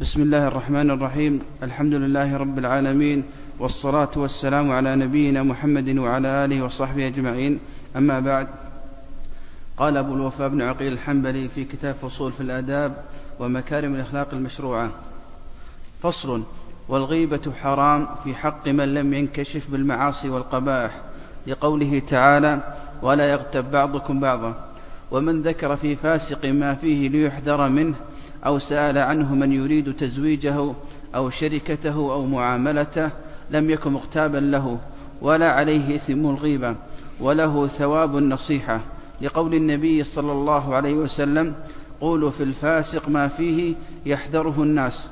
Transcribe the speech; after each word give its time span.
بسم 0.00 0.22
الله 0.22 0.48
الرحمن 0.48 0.90
الرحيم. 0.90 1.40
الحمد 1.62 1.94
لله 1.94 2.36
رب 2.36 2.58
العالمين 2.58 3.24
والصلاة 3.58 4.10
والسلام 4.16 4.70
على 4.70 4.96
نبينا 4.96 5.42
محمد 5.42 5.98
وعلى 5.98 6.44
آله 6.44 6.62
وصحبه 6.62 7.06
أجمعين. 7.06 7.58
أما 7.96 8.20
بعد 8.20 8.48
قال 9.76 9.96
أبو 9.96 10.14
الوفاء 10.14 10.48
بن 10.48 10.62
عقيل 10.62 10.92
الحنبلي 10.92 11.48
في 11.48 11.64
كتاب 11.64 11.94
فصول 11.94 12.32
في 12.32 12.40
الآداب 12.40 13.04
ومكارم 13.40 13.94
الأخلاق 13.94 14.28
المشروعة 14.32 14.90
فصل 16.02 16.42
والغيبة 16.88 17.52
حرام 17.62 18.08
في 18.24 18.34
حق 18.34 18.68
من 18.68 18.94
لم 18.94 19.14
ينكشف 19.14 19.70
بالمعاصي 19.70 20.28
والقبائح 20.28 21.00
لقوله 21.46 21.98
تعالى 21.98 22.60
ولا 23.02 23.30
يغتب 23.30 23.70
بعضكم 23.70 24.20
بعضا 24.20 24.54
ومن 25.10 25.42
ذكر 25.42 25.76
في 25.76 25.96
فاسق 25.96 26.44
ما 26.44 26.74
فيه 26.74 27.08
ليحذر 27.08 27.68
منه 27.68 27.94
أو 28.46 28.58
سأل 28.58 28.98
عنه 28.98 29.34
من 29.34 29.52
يريد 29.52 29.96
تزويجه 29.96 30.72
أو 31.14 31.30
شركته 31.30 31.94
أو 31.94 32.26
معاملته 32.26 33.10
لم 33.50 33.70
يكن 33.70 33.92
مغتابا 33.92 34.38
له 34.38 34.78
ولا 35.22 35.50
عليه 35.52 35.96
إثم 35.96 36.26
الغيبة 36.26 36.74
وله 37.20 37.66
ثواب 37.66 38.18
النصيحة. 38.18 38.80
لقول 39.20 39.54
النبي 39.54 40.04
صلى 40.04 40.32
الله 40.32 40.74
عليه 40.74 40.94
وسلم 40.94 41.54
قولوا 42.00 42.30
في 42.30 42.42
الفاسق 42.42 43.08
ما 43.08 43.28
فيه 43.28 43.74
يحذره 44.06 44.62
الناس. 44.62 45.08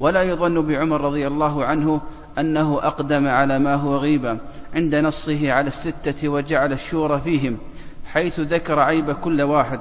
ولا 0.00 0.22
يظن 0.22 0.66
بعمر 0.66 1.00
رضي 1.00 1.26
الله 1.26 1.64
عنه 1.64 2.00
أنه 2.38 2.78
أقدم 2.82 3.26
على 3.26 3.58
ما 3.58 3.74
هو 3.74 3.96
غيبة 3.96 4.38
عند 4.74 4.94
نصه 4.94 5.52
على 5.52 5.68
الستة 5.68 6.28
وجعل 6.28 6.72
الشورى 6.72 7.20
فيهم 7.20 7.58
حيث 8.06 8.40
ذكر 8.40 8.78
عيب 8.78 9.12
كل 9.12 9.42
واحد 9.42 9.80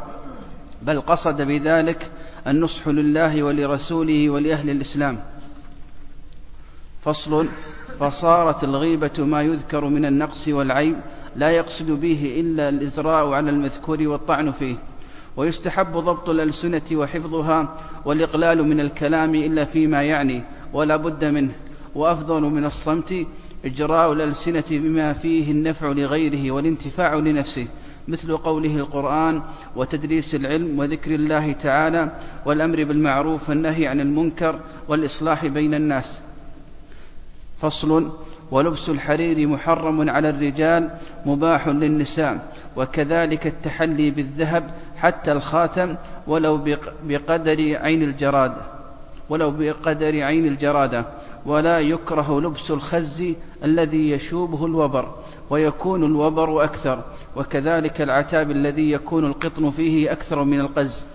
بل 0.82 1.02
قصد 1.02 1.42
بذلك 1.42 2.12
النصح 2.48 2.88
لله 2.88 3.44
ولرسوله 3.44 4.30
ولأهل 4.30 4.70
الإسلام. 4.70 5.20
فصل 7.02 7.48
فصارت 8.00 8.64
الغيبة 8.64 9.12
ما 9.20 9.42
يذكر 9.42 9.86
من 9.86 10.06
النقص 10.06 10.48
والعيب 10.48 10.96
لا 11.36 11.50
يقصد 11.52 11.92
به 11.92 12.36
إلا 12.40 12.70
الإزراء 12.70 13.32
على 13.32 13.50
المذكور 13.50 14.08
والطعن 14.08 14.52
فيه 14.52 14.76
ويستحب 15.38 15.98
ضبط 15.98 16.30
الألسنة 16.30 16.82
وحفظها 16.94 17.78
والإقلال 18.06 18.64
من 18.68 18.80
الكلام 18.80 19.36
إلا 19.36 19.66
فيما 19.66 20.04
يعني 20.04 20.44
ولا 20.74 20.96
بد 20.96 21.26
منه. 21.26 21.52
وأفضل 21.96 22.42
من 22.42 22.66
الصمت 22.66 23.28
إجراء 23.66 24.14
الألسنة 24.14 24.64
بما 24.72 25.14
فيه 25.14 25.52
النفع 25.52 25.88
لغيره 25.88 26.52
والانتفاع 26.52 27.16
لنفسه. 27.16 27.68
مثل 28.08 28.38
قوله 28.38 28.76
القرآن 28.76 29.42
وتدريس 29.76 30.36
العلم 30.36 30.80
وذكر 30.80 31.16
الله 31.16 31.52
تعالى 31.52 32.12
والأمر 32.46 32.84
بالمعروف 32.84 33.50
والنهي 33.50 33.88
عن 33.88 34.00
المنكر 34.00 34.60
والإصلاح 34.88 35.46
بين 35.46 35.74
الناس. 35.74 36.20
فصل 37.62 38.12
ولبس 38.52 38.90
الحرير 38.90 39.48
محرم 39.48 40.10
على 40.10 40.30
الرجال 40.30 40.90
مباح 41.26 41.68
للنساء 41.68 42.54
وكذلك 42.78 43.48
التحلي 43.48 44.12
بالذهب 44.12 44.72
حتى 44.98 45.32
الخاتم 45.32 45.96
ولو 46.28 46.66
بقدر 47.04 47.78
عين 47.78 48.04
الجراد 48.04 48.54
ولو 49.30 49.52
بقدر 49.52 50.24
عين 50.24 50.46
الجرادة 50.46 51.06
ولا 51.46 51.80
يكره 51.80 52.42
لبس 52.42 52.72
الخز 52.72 53.34
الذي 53.64 54.12
يشوبه 54.12 54.66
الوبر 54.66 55.14
ويكون 55.50 56.04
الوبر 56.04 56.64
أكثر 56.64 57.02
وكذلك 57.36 58.02
العتاب 58.02 58.52
الذي 58.52 58.92
يكون 58.92 59.26
القطن 59.26 59.70
فيه 59.70 60.12
أكثر 60.12 60.44
من 60.44 60.60
القز. 60.60 61.06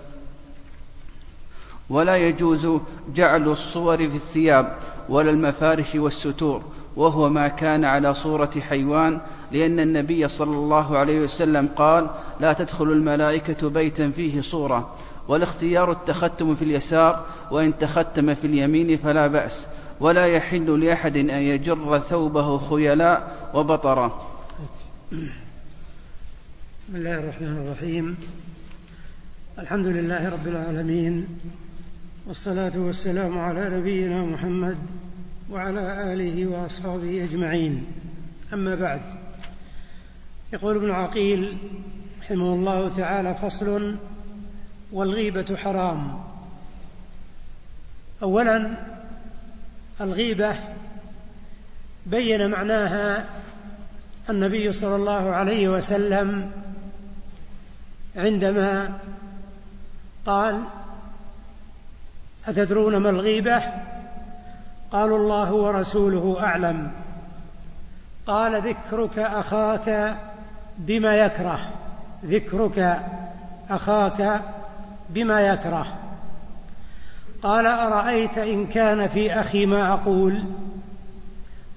ولا 1.89 2.17
يجوز 2.17 2.67
جعل 3.15 3.47
الصور 3.47 3.97
في 3.97 4.15
الثياب 4.15 4.75
ولا 5.09 5.31
المفارش 5.31 5.95
والستور 5.95 6.61
وهو 6.95 7.29
ما 7.29 7.47
كان 7.47 7.85
على 7.85 8.13
صورة 8.13 8.51
حيوان 8.69 9.19
لأن 9.51 9.79
النبي 9.79 10.27
صلى 10.27 10.55
الله 10.55 10.97
عليه 10.97 11.21
وسلم 11.21 11.69
قال 11.75 12.07
لا 12.39 12.53
تدخل 12.53 12.85
الملائكة 12.85 13.69
بيتا 13.69 14.09
فيه 14.09 14.41
صورة 14.41 14.89
والاختيار 15.27 15.91
التختم 15.91 16.55
في 16.55 16.61
اليسار 16.61 17.25
وإن 17.51 17.77
تختم 17.77 18.35
في 18.35 18.47
اليمين 18.47 18.97
فلا 18.97 19.27
بأس. 19.27 19.67
ولا 19.99 20.25
يحل 20.25 20.85
لأحد 20.85 21.17
أن 21.17 21.29
يجر 21.29 21.99
ثوبه 21.99 22.57
خيلاء 22.57 23.49
وبطرا 23.53 24.27
بسم 25.11 26.95
الله 26.95 27.19
الرحمن 27.19 27.57
الرحيم. 27.57 28.17
الحمد 29.59 29.87
لله 29.87 30.29
رب 30.29 30.47
العالمين 30.47 31.27
والصلاة 32.27 32.71
والسلام 32.75 33.39
على 33.39 33.69
نبينا 33.69 34.25
محمد 34.25 34.77
وعلى 35.51 36.13
آله 36.13 36.47
وأصحابه 36.47 37.23
أجمعين. 37.23 37.85
أما 38.53 38.75
بعد 38.75 39.01
يقول 40.53 40.75
ابن 40.75 40.91
عقيل 40.91 41.57
رحمه 42.21 42.53
الله 42.53 42.89
تعالى 42.89 43.35
فصل 43.35 43.95
والغيبة 44.91 45.55
حرام. 45.55 46.19
أولا 48.23 48.77
الغيبة 50.01 50.55
بين 52.05 52.49
معناها 52.49 53.25
النبي 54.29 54.73
صلى 54.73 54.95
الله 54.95 55.29
عليه 55.29 55.69
وسلم 55.69 56.51
عندما 58.15 58.93
قال 60.25 60.61
أتدرون 62.47 62.97
ما 62.97 63.09
الغيبة؟ 63.09 63.63
قالوا 64.91 65.17
الله 65.17 65.53
ورسوله 65.53 66.37
أعلم. 66.43 66.91
قال 68.27 68.61
ذكرك 68.61 69.19
أخاك 69.19 70.17
بما 70.77 71.15
يكره. 71.15 71.59
ذكرك 72.25 72.99
أخاك 73.69 74.41
بما 75.09 75.41
يكره. 75.41 76.08
قال 77.43 77.65
أرأيت 77.65 78.37
إن 78.37 78.67
كان 78.67 79.07
في 79.07 79.33
أخي 79.33 79.65
ما 79.65 79.93
أقول؟ 79.93 80.43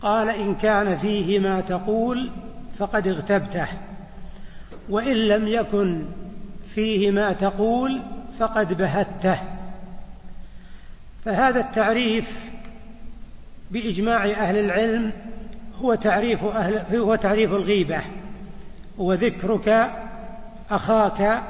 قال 0.00 0.28
إن 0.28 0.54
كان 0.54 0.96
فيه 0.96 1.38
ما 1.38 1.60
تقول 1.60 2.30
فقد 2.78 3.08
اغتبته 3.08 3.66
وإن 4.88 5.16
لم 5.16 5.48
يكن 5.48 6.04
فيه 6.74 7.10
ما 7.10 7.32
تقول 7.32 8.02
فقد 8.38 8.78
بهته. 8.78 9.38
فهذا 11.24 11.60
التعريف 11.60 12.50
بإجماع 13.70 14.24
أهل 14.24 14.56
العلم 14.56 15.12
هو 15.82 15.94
تعريف 15.94 16.44
أهل 16.44 16.96
هو 16.96 17.14
تعريف 17.14 17.52
الغيبة 17.52 18.00
وذكرك 18.98 19.90
أخاك 20.70 21.42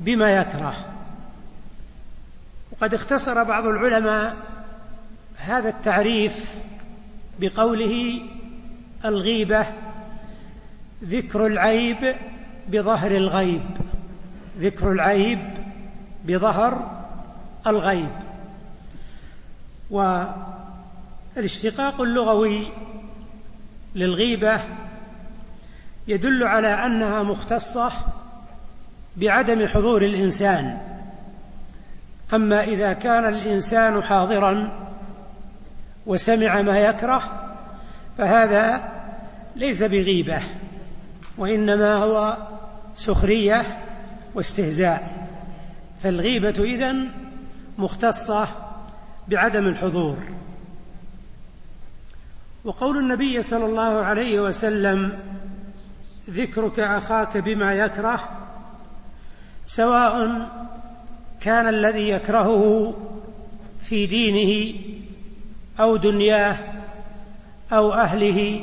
بما 0.00 0.36
يكره. 0.36 0.74
وقد 2.80 2.94
اختصر 2.94 3.42
بعض 3.42 3.66
العلماء 3.66 4.36
هذا 5.36 5.68
التعريف 5.68 6.58
بقوله 7.40 8.20
الغيبة 9.04 9.66
ذكر 11.04 11.46
العيب 11.46 12.14
بظهر 12.68 13.10
الغيب 13.10 13.62
ذكر 14.58 14.92
العيب 14.92 15.58
بظهر 16.24 16.98
الغيب. 17.66 18.10
والاشتقاق 21.36 22.00
اللغوي 22.00 22.66
للغيبة 23.94 24.60
يدل 26.08 26.44
على 26.44 26.68
أنها 26.86 27.22
مختصة 27.22 27.92
بعدم 29.16 29.66
حضور 29.66 30.02
الإنسان. 30.02 30.87
أما 32.34 32.64
إذا 32.64 32.92
كان 32.92 33.34
الإنسان 33.34 34.02
حاضرا 34.02 34.68
وسمع 36.06 36.62
ما 36.62 36.78
يكره 36.78 37.22
فهذا 38.18 38.92
ليس 39.56 39.82
بغيبة 39.82 40.40
وإنما 41.38 41.94
هو 41.94 42.36
سخرية 42.94 43.84
واستهزاء. 44.34 45.28
فالغيبة 46.02 46.54
إذن 46.58 47.08
مختصة 47.78 48.48
بعدم 49.28 49.66
الحضور. 49.66 50.16
وقول 52.64 52.98
النبي 52.98 53.42
صلى 53.42 53.64
الله 53.64 54.04
عليه 54.04 54.40
وسلم 54.40 55.18
ذكرك 56.30 56.80
أخاك 56.80 57.36
بما 57.36 57.74
يكره 57.74 58.28
سواء 59.66 60.48
كان 61.40 61.68
الذي 61.68 62.08
يكرهه 62.08 62.94
في 63.82 64.06
دينه 64.06 64.74
أو 65.80 65.96
دنياه 65.96 66.56
أو 67.72 67.92
أهله 67.92 68.60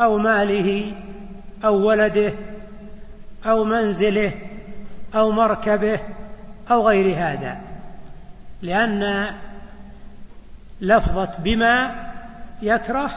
أو 0.00 0.18
ماله 0.18 0.92
أو 1.64 1.88
ولده 1.88 2.32
أو 3.46 3.64
منزله 3.64 4.32
أو 5.14 5.30
مركبه 5.30 6.00
أو 6.70 6.88
غير 6.88 7.14
هذا 7.16 7.60
لأن 8.62 9.26
لفظة 10.80 11.30
بما 11.38 11.94
يكره 12.62 13.10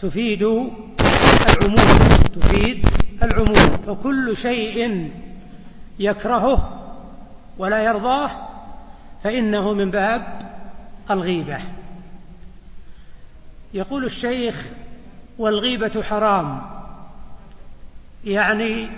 تفيد 0.00 0.42
العموم 0.42 1.98
تفيد 2.34 2.86
العموم 3.22 3.78
فكل 3.86 4.36
شيء 4.36 5.10
يكرهه 5.98 6.79
ولا 7.60 7.82
يرضاه 7.82 8.30
فإنه 9.22 9.72
من 9.72 9.90
باب 9.90 10.52
الغيبة. 11.10 11.58
يقول 13.74 14.04
الشيخ 14.04 14.66
والغيبة 15.38 16.02
حرام 16.02 16.62
يعني 18.24 18.88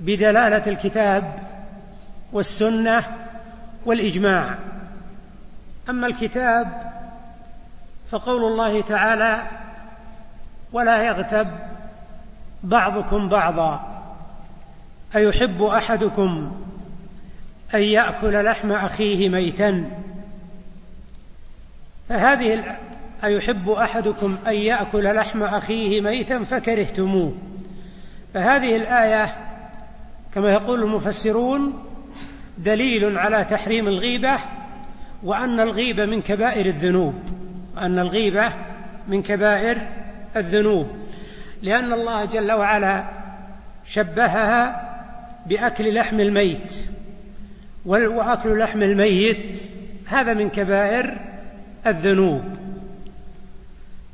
بدلالة 0.00 0.62
الكتاب 0.66 1.38
والسنة 2.32 3.04
والإجماع. 3.84 4.58
أما 5.88 6.06
الكتاب 6.06 6.92
فقول 8.08 8.44
الله 8.52 8.80
تعالى 8.80 9.42
ولا 10.72 11.02
يغتب 11.02 11.48
بعضكم 12.62 13.28
بعضا 13.28 14.02
أيحب 15.16 15.62
أحدكم 15.62 16.65
أن 17.74 17.82
يأكل 17.82 18.44
لحم 18.44 18.72
أخيه 18.72 19.28
ميتا. 19.28 19.84
فهذه 22.08 22.78
أيحب 23.24 23.70
أحدكم 23.70 24.36
أن 24.46 24.54
يأكل 24.54 25.14
لحم 25.14 25.42
أخيه 25.42 26.00
ميتا 26.00 26.44
فكرهتموه. 26.44 27.34
فهذه 28.34 28.76
الآية 28.76 29.36
كما 30.34 30.52
يقول 30.52 30.82
المفسرون 30.82 31.84
دليل 32.58 33.18
على 33.18 33.44
تحريم 33.44 33.88
الغيبة 33.88 34.36
وأن 35.22 35.60
الغيبة 35.60 36.06
من 36.06 36.22
كبائر 36.22 36.66
الذنوب. 36.66 37.14
وأن 37.76 37.98
الغيبة 37.98 38.52
من 39.08 39.22
كبائر 39.22 39.78
الذنوب. 40.36 40.86
لأن 41.62 41.92
الله 41.92 42.24
جل 42.24 42.52
وعلا 42.52 43.04
شبهها 43.86 44.82
بأكل 45.46 45.94
لحم 45.94 46.20
الميت. 46.20 46.72
وأكل 47.86 48.58
لحم 48.58 48.82
الميت 48.82 49.60
هذا 50.06 50.34
من 50.34 50.50
كبائر 50.50 51.18
الذنوب. 51.86 52.42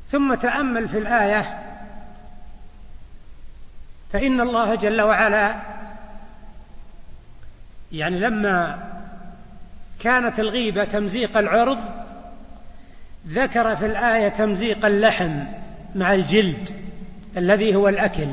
ثم 0.07 0.33
تأمل 0.33 0.89
في 0.89 0.97
الآية 0.97 1.59
فإن 4.13 4.41
الله 4.41 4.75
جل 4.75 5.01
وعلا 5.01 5.55
يعني 7.91 8.19
لما 8.19 8.79
كانت 9.99 10.39
الغيبة 10.39 10.83
تمزيق 10.83 11.37
العرض 11.37 11.79
ذكر 13.27 13.75
في 13.75 13.85
الآية 13.85 14.27
تمزيق 14.29 14.85
اللحم 14.85 15.39
مع 15.95 16.13
الجلد 16.13 16.69
الذي 17.37 17.75
هو 17.75 17.89
الأكل. 17.89 18.27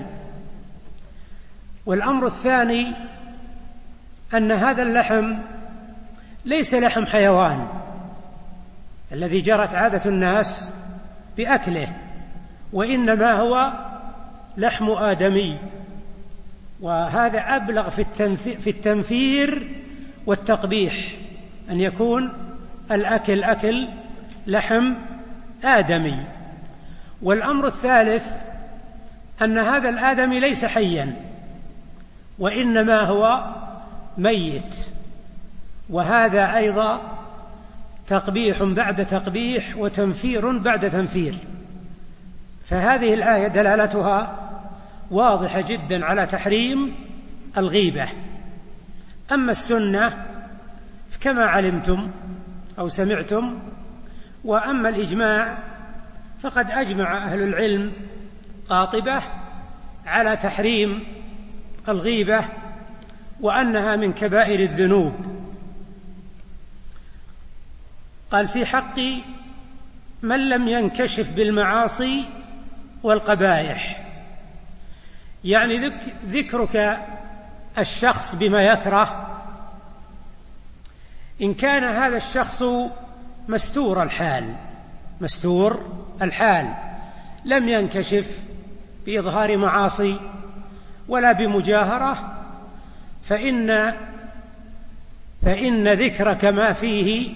والأمر 1.86 2.26
الثاني 2.26 2.86
أن 4.34 4.52
هذا 4.52 4.82
اللحم 4.82 5.34
ليس 6.44 6.74
لحم 6.74 7.06
حيوان 7.06 7.66
الذي 9.12 9.40
جرت 9.40 9.74
عادة 9.74 10.10
الناس 10.10 10.70
بأكله 11.36 11.88
وإنما 12.72 13.32
هو 13.32 13.72
لحم 14.56 14.90
آدمي. 14.90 15.56
وهذا 16.80 17.38
أبلغ 17.38 17.90
في 17.90 18.70
التنفير 18.70 19.68
والتقبيح 20.26 20.94
أن 21.70 21.80
يكون 21.80 22.32
الأكل 22.90 23.42
أكل 23.44 23.88
لحم 24.46 24.94
آدمي. 25.64 26.16
والأمر 27.22 27.66
الثالث 27.66 28.36
أن 29.42 29.58
هذا 29.58 29.88
الآدمي 29.88 30.40
ليس 30.40 30.64
حيا 30.64 31.14
وإنما 32.38 33.00
هو 33.00 33.44
ميت. 34.20 34.76
وهذا 35.90 36.56
أيضا 36.56 37.18
تقبيح 38.06 38.62
بعد 38.62 39.06
تقبيح 39.06 39.76
وتنفير 39.76 40.58
بعد 40.58 40.90
تنفير. 40.90 41.34
فهذه 42.64 43.14
الآية 43.14 43.48
دلالتها 43.48 44.48
واضحة 45.10 45.60
جدا 45.60 46.04
على 46.04 46.26
تحريم 46.26 46.94
الغيبة. 47.56 48.08
أما 49.32 49.52
السنة 49.52 50.26
كما 51.20 51.44
علمتم 51.44 52.10
أو 52.78 52.88
سمعتم 52.88 53.58
وأما 54.44 54.88
الإجماع 54.88 55.58
فقد 56.40 56.70
أجمع 56.70 57.16
أهل 57.16 57.42
العلم 57.42 57.92
قاطبة 58.68 59.22
على 60.06 60.36
تحريم 60.36 61.04
الغيبة 61.88 62.44
وأنها 63.42 63.96
من 63.96 64.12
كبائر 64.12 64.60
الذنوب. 64.60 65.14
قال 68.30 68.48
في 68.48 68.66
حق 68.66 69.00
من 70.22 70.48
لم 70.48 70.68
ينكشف 70.68 71.30
بالمعاصي 71.30 72.24
والقبائح. 73.02 74.06
يعني 75.44 75.92
ذكرك 76.26 77.06
الشخص 77.78 78.34
بما 78.34 78.62
يكره. 78.62 79.26
إن 81.42 81.54
كان 81.54 81.84
هذا 81.84 82.16
الشخص 82.16 82.62
مستور 83.48 84.02
الحال 84.02 84.54
مستور 85.20 85.92
الحال 86.22 86.74
لم 87.44 87.68
ينكشف 87.68 88.42
بإظهار 89.06 89.56
معاصي 89.56 90.16
ولا 91.08 91.32
بمجاهرة 91.32 92.39
فإن 93.30 93.94
فإن 95.42 95.88
ذكرك 95.88 96.44
ما 96.44 96.72
فيه 96.72 97.32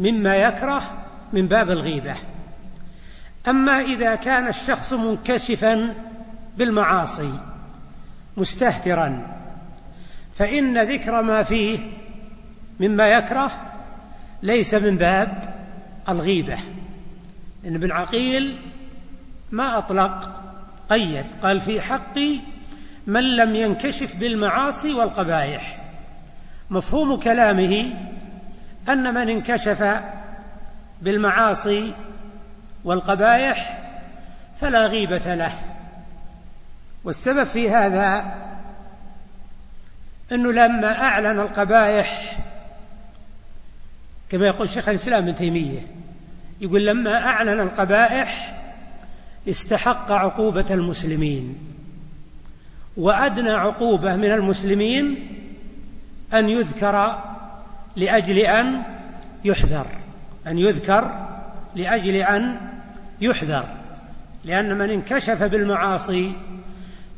مما 0.00 0.36
يكره 0.36 1.04
من 1.32 1.46
باب 1.46 1.70
الغيبة. 1.70 2.14
أما 3.48 3.80
إذا 3.80 4.14
كان 4.14 4.48
الشخص 4.48 4.92
منكشفا 4.92 5.94
بالمعاصي 6.58 7.32
مستهترا 8.36 9.26
فإن 10.38 10.78
ذكر 10.92 11.22
ما 11.22 11.42
فيه 11.42 11.78
مما 12.80 13.08
يكره 13.08 13.50
ليس 14.42 14.74
من 14.74 14.96
باب 14.96 15.54
الغيبة. 16.08 16.58
لأن 17.64 17.74
ابن 17.74 17.92
عقيل 17.92 18.56
ما 19.52 19.78
أطلق 19.78 20.30
قيد 20.90 21.26
قال 21.42 21.60
في 21.60 21.80
حق 21.80 22.18
من 23.08 23.36
لم 23.36 23.54
ينكشف 23.54 24.16
بالمعاصي 24.16 24.94
والقبائح. 24.94 25.80
مفهوم 26.70 27.20
كلامه 27.20 27.90
أن 28.88 29.14
من 29.14 29.28
انكشف 29.28 30.00
بالمعاصي 31.02 31.94
والقبائح 32.84 33.78
فلا 34.60 34.86
غيبة 34.86 35.34
له. 35.34 35.52
والسبب 37.04 37.44
في 37.44 37.70
هذا 37.70 38.34
أنه 40.32 40.52
لما 40.52 41.02
أعلن 41.02 41.40
القبائح 41.40 42.38
كما 44.30 44.46
يقول 44.46 44.68
شيخ 44.68 44.88
الإسلام 44.88 45.22
ابن 45.22 45.34
تيمية 45.34 45.80
يقول 46.60 46.86
لما 46.86 47.24
أعلن 47.24 47.60
القبائح 47.60 48.58
استحق 49.48 50.12
عقوبة 50.12 50.66
المسلمين. 50.70 51.77
وأدنى 52.98 53.50
عقوبة 53.50 54.16
من 54.16 54.32
المسلمين 54.32 55.28
أن 56.34 56.48
يذكر 56.48 57.18
لأجل 57.96 58.38
أن 58.38 58.82
يحذر 59.44 59.86
أن 60.46 60.58
يذكر 60.58 61.28
لأجل 61.76 62.14
أن 62.14 62.60
يحذر 63.20 63.64
لأن 64.44 64.78
من 64.78 64.90
انكشف 64.90 65.42
بالمعاصي 65.42 66.32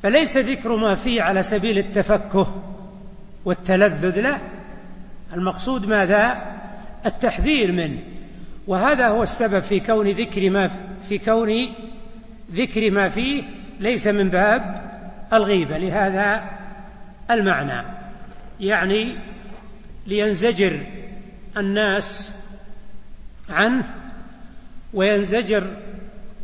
فليس 0.02 0.36
ذكر 0.36 0.76
ما 0.76 0.94
فيه 0.94 1.22
على 1.22 1.42
سبيل 1.42 1.78
التفكه 1.78 2.62
والتلذذ 3.44 4.20
لا 4.20 4.38
المقصود 5.32 5.86
ماذا؟ 5.86 6.42
التحذير 7.06 7.72
منه. 7.72 7.98
وهذا 8.66 9.08
هو 9.08 9.22
السبب 9.22 9.60
في 9.60 9.80
كون 9.80 10.08
ذكر 10.08 10.50
ما 10.50 10.70
في 11.08 11.18
كون 11.18 11.74
ذكر 12.54 12.90
ما 12.90 13.08
فيه 13.08 13.42
ليس 13.80 14.06
من 14.06 14.28
باب 14.28 14.89
الغيبة 15.32 15.78
لهذا 15.78 16.44
المعنى. 17.30 17.86
يعني 18.60 19.14
لينزجر 20.06 20.80
الناس 21.56 22.32
عنه 23.50 23.84
وينزجر 24.94 25.66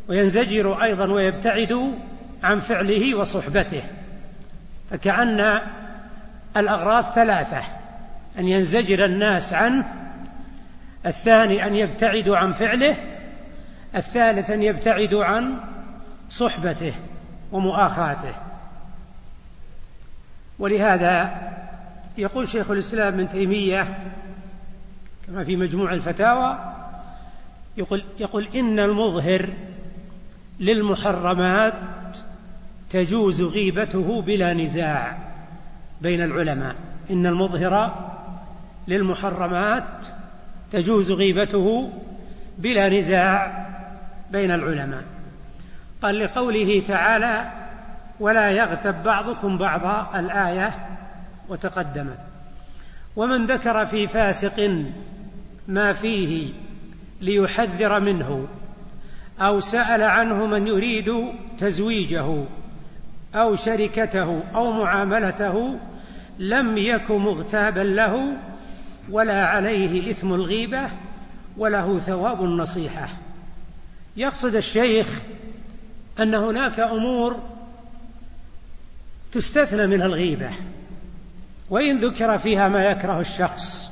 وينزجر 0.08 0.82
أيضا 0.82 1.06
ويبتعدوا 1.06 1.92
عن 2.42 2.60
فعله 2.60 3.14
وصحبته. 3.14 3.82
فكأن 4.90 5.60
الأغراض 6.56 7.04
ثلاثة 7.04 7.62
أن 8.38 8.48
ينزجر 8.48 9.04
الناس 9.04 9.52
عنه 9.52 9.84
الثاني 11.06 11.66
أن 11.66 11.74
يبتعدوا 11.74 12.36
عن 12.36 12.52
فعله 12.52 12.96
الثالث 13.96 14.50
أن 14.50 14.62
يبتعدوا 14.62 15.24
عن 15.24 15.54
صحبته 16.30 16.92
ومؤاخاته. 17.52 18.34
ولهذا 20.58 21.34
يقول 22.18 22.48
شيخ 22.48 22.70
الإسلام 22.70 23.14
ابن 23.14 23.28
تيمية 23.28 23.98
كما 25.26 25.44
في 25.44 25.56
مجموع 25.56 25.92
الفتاوى 25.92 26.58
يقول, 27.76 28.04
يقول 28.20 28.48
إن 28.54 28.78
المظهر 28.78 29.50
للمحرمات 30.60 31.74
تجوز 32.90 33.42
غيبته 33.42 34.22
بلا 34.22 34.54
نزاع 34.54 35.18
بين 36.02 36.22
العلماء. 36.22 36.76
إن 37.10 37.26
المظهر 37.26 37.94
للمحرمات 38.88 40.06
تجوز 40.72 41.12
غيبته 41.12 41.92
بلا 42.58 42.88
نزاع 42.88 43.66
بين 44.30 44.50
العلماء. 44.50 45.04
قال 46.02 46.18
لقوله 46.18 46.82
تعالى 46.86 47.50
ولا 48.20 48.50
يغتب 48.50 49.02
بعضكم 49.02 49.58
بعضا 49.58 50.10
الآية 50.18 50.98
وتقدمت. 51.48 52.18
ومن 53.16 53.46
ذكر 53.46 53.86
في 53.86 54.06
فاسق 54.06 54.84
ما 55.68 55.92
فيه 55.92 56.52
ليحذر 57.20 58.00
منه 58.00 58.46
أو 59.40 59.60
سأل 59.60 60.02
عنه 60.02 60.46
من 60.46 60.66
يريد 60.66 61.14
تزويجه 61.58 62.44
أو 63.34 63.56
شركته 63.56 64.42
أو 64.54 64.72
معاملته 64.72 65.78
لم 66.38 66.78
يك 66.78 67.10
مغتابا 67.10 67.80
له 67.80 68.32
ولا 69.10 69.46
عليه 69.46 70.10
إثم 70.10 70.34
الغيبة 70.34 70.80
وله 71.56 71.98
ثواب 71.98 72.44
النصيحة. 72.44 73.08
يقصد 74.16 74.56
الشيخ 74.56 75.20
أن 76.20 76.34
هناك 76.34 76.80
أمور 76.80 77.36
تستثنى 79.36 79.86
من 79.86 80.02
الغيبة 80.02 80.50
وإن 81.70 81.98
ذكر 81.98 82.38
فيها 82.38 82.68
ما 82.68 82.84
يكره 82.84 83.20
الشخص. 83.20 83.90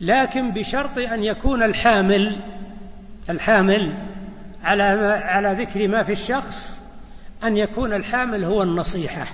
لكن 0.00 0.50
بشرط 0.50 0.98
أن 0.98 1.24
يكون 1.24 1.62
الحامل 1.62 2.40
الحامل 3.30 3.92
على 4.64 4.82
على 5.24 5.52
ذكر 5.52 5.88
ما 5.88 6.02
في 6.02 6.12
الشخص 6.12 6.82
أن 7.44 7.56
يكون 7.56 7.92
الحامل 7.92 8.44
هو 8.44 8.62
النصيحة. 8.62 9.26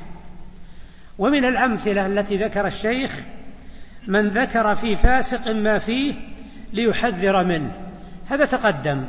ومن 1.18 1.44
الأمثلة 1.44 2.06
التي 2.06 2.36
ذكر 2.36 2.66
الشيخ 2.66 3.20
من 4.06 4.28
ذكر 4.28 4.74
في 4.74 4.96
فاسق 4.96 5.48
ما 5.48 5.78
فيه 5.78 6.14
ليحذر 6.72 7.44
منه. 7.44 7.72
هذا 8.28 8.44
تقدم 8.44 9.04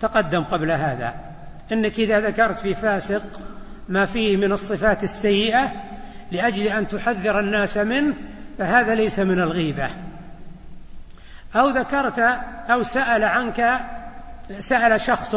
تقدم 0.00 0.44
قبل 0.44 0.70
هذا. 0.70 1.14
إنك 1.72 1.98
إذا 1.98 2.20
ذكرت 2.20 2.58
في 2.58 2.74
فاسق 2.74 3.22
ما 3.88 4.06
فيه 4.06 4.36
من 4.36 4.52
الصفات 4.52 5.04
السيئة 5.04 5.72
لأجل 6.32 6.62
أن 6.62 6.88
تحذر 6.88 7.40
الناس 7.40 7.76
منه 7.76 8.14
فهذا 8.58 8.94
ليس 8.94 9.18
من 9.18 9.40
الغيبة. 9.40 9.90
أو 11.56 11.68
ذكرت 11.68 12.18
أو 12.70 12.82
سأل 12.82 13.24
عنك 13.24 13.80
سأل 14.58 15.00
شخص 15.00 15.36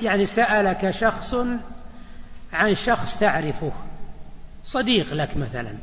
يعني 0.00 0.26
سألك 0.26 0.90
شخص 0.90 1.34
عن 2.52 2.74
شخص 2.74 3.18
تعرفه 3.18 3.72
صديق 4.64 5.14
لك 5.14 5.36
مثلا 5.36 5.74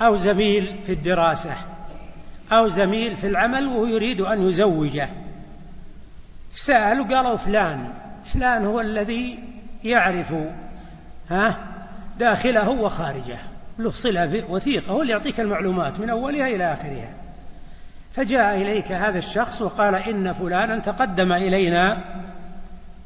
أو 0.00 0.16
زميل 0.16 0.78
في 0.86 0.92
الدراسة 0.92 1.56
أو 2.52 2.68
زميل 2.68 3.16
في 3.16 3.26
العمل 3.26 3.66
وهو 3.66 3.86
يريد 3.86 4.20
أن 4.20 4.48
يزوجه. 4.48 5.08
سالوا 6.54 7.16
قالوا 7.16 7.36
فلان 7.36 7.92
فلان 8.24 8.64
هو 8.64 8.80
الذي 8.80 9.38
يعرف 9.84 10.34
ها 11.30 11.56
داخله 12.18 12.68
وخارجه 12.68 13.38
له 13.78 13.90
صلة 13.90 14.44
وثيقة 14.48 14.92
هو 14.92 15.02
اللي 15.02 15.12
يعطيك 15.12 15.40
المعلومات 15.40 16.00
من 16.00 16.10
أولها 16.10 16.48
إلى 16.48 16.72
آخرها. 16.72 17.14
فجاء 18.12 18.62
إليك 18.62 18.92
هذا 18.92 19.18
الشخص 19.18 19.62
وقال 19.62 19.94
إن 19.94 20.32
فلانا 20.32 20.78
تقدم 20.78 21.32
إلينا 21.32 22.04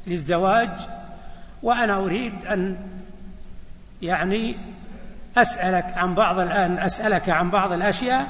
للزواج 0.07 0.69
وأنا 1.63 1.97
أريد 1.97 2.45
أن 2.45 2.77
يعني 4.01 4.55
أسألك 5.37 5.97
عن 5.97 6.15
بعض 6.15 6.39
الآن 6.39 6.77
أسألك 6.77 7.29
عن 7.29 7.49
بعض 7.49 7.71
الأشياء 7.71 8.27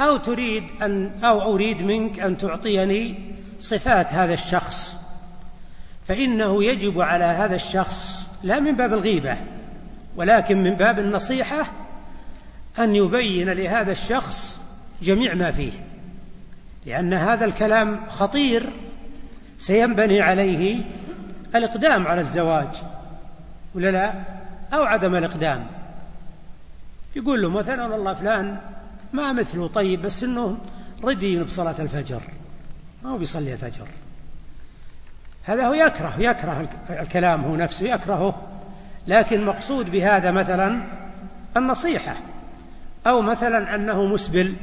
أو 0.00 0.16
تريد 0.16 0.64
أن 0.82 1.10
أو 1.24 1.54
أريد 1.54 1.82
منك 1.82 2.20
أن 2.20 2.38
تعطيني 2.38 3.18
صفات 3.60 4.12
هذا 4.12 4.34
الشخص. 4.34 4.96
فإنه 6.06 6.64
يجب 6.64 7.00
على 7.00 7.24
هذا 7.24 7.54
الشخص 7.54 8.30
لا 8.42 8.60
من 8.60 8.72
باب 8.72 8.92
الغيبة 8.92 9.36
ولكن 10.16 10.62
من 10.62 10.74
باب 10.74 10.98
النصيحة 10.98 11.66
أن 12.78 12.94
يبين 12.94 13.50
لهذا 13.50 13.92
الشخص 13.92 14.62
جميع 15.02 15.34
ما 15.34 15.50
فيه. 15.50 15.72
لأن 16.86 17.12
هذا 17.12 17.44
الكلام 17.44 18.00
خطير 18.08 18.70
سينبني 19.58 20.20
عليه 20.20 20.82
الإقدام 21.54 22.06
على 22.06 22.20
الزواج 22.20 22.82
ولا 23.74 23.90
لا؟ 23.90 24.14
أو 24.72 24.82
عدم 24.82 25.14
الإقدام. 25.14 25.66
يقول 27.16 27.42
له 27.42 27.50
مثلا 27.50 27.86
والله 27.86 28.14
فلان 28.14 28.56
ما 29.12 29.32
مثله 29.32 29.68
طيب 29.68 30.02
بس 30.02 30.22
إنه 30.22 30.58
ردي 31.04 31.42
بصلاة 31.42 31.74
الفجر 31.78 32.22
ما 33.02 33.10
هو 33.10 33.18
بيصلي 33.18 33.52
الفجر. 33.52 33.86
هذا 35.46 35.66
هو 35.66 35.74
يكره 35.74 36.12
يكره 36.18 36.68
الكلام 36.90 37.44
هو 37.44 37.56
نفسه 37.56 37.86
يكرهه. 37.86 38.34
لكن 39.06 39.44
مقصود 39.44 39.90
بهذا 39.90 40.30
مثلا 40.30 40.80
النصيحة 41.56 42.16
أو 43.06 43.20
مثلا 43.20 43.74
أنه 43.74 44.04
مسبل 44.04 44.54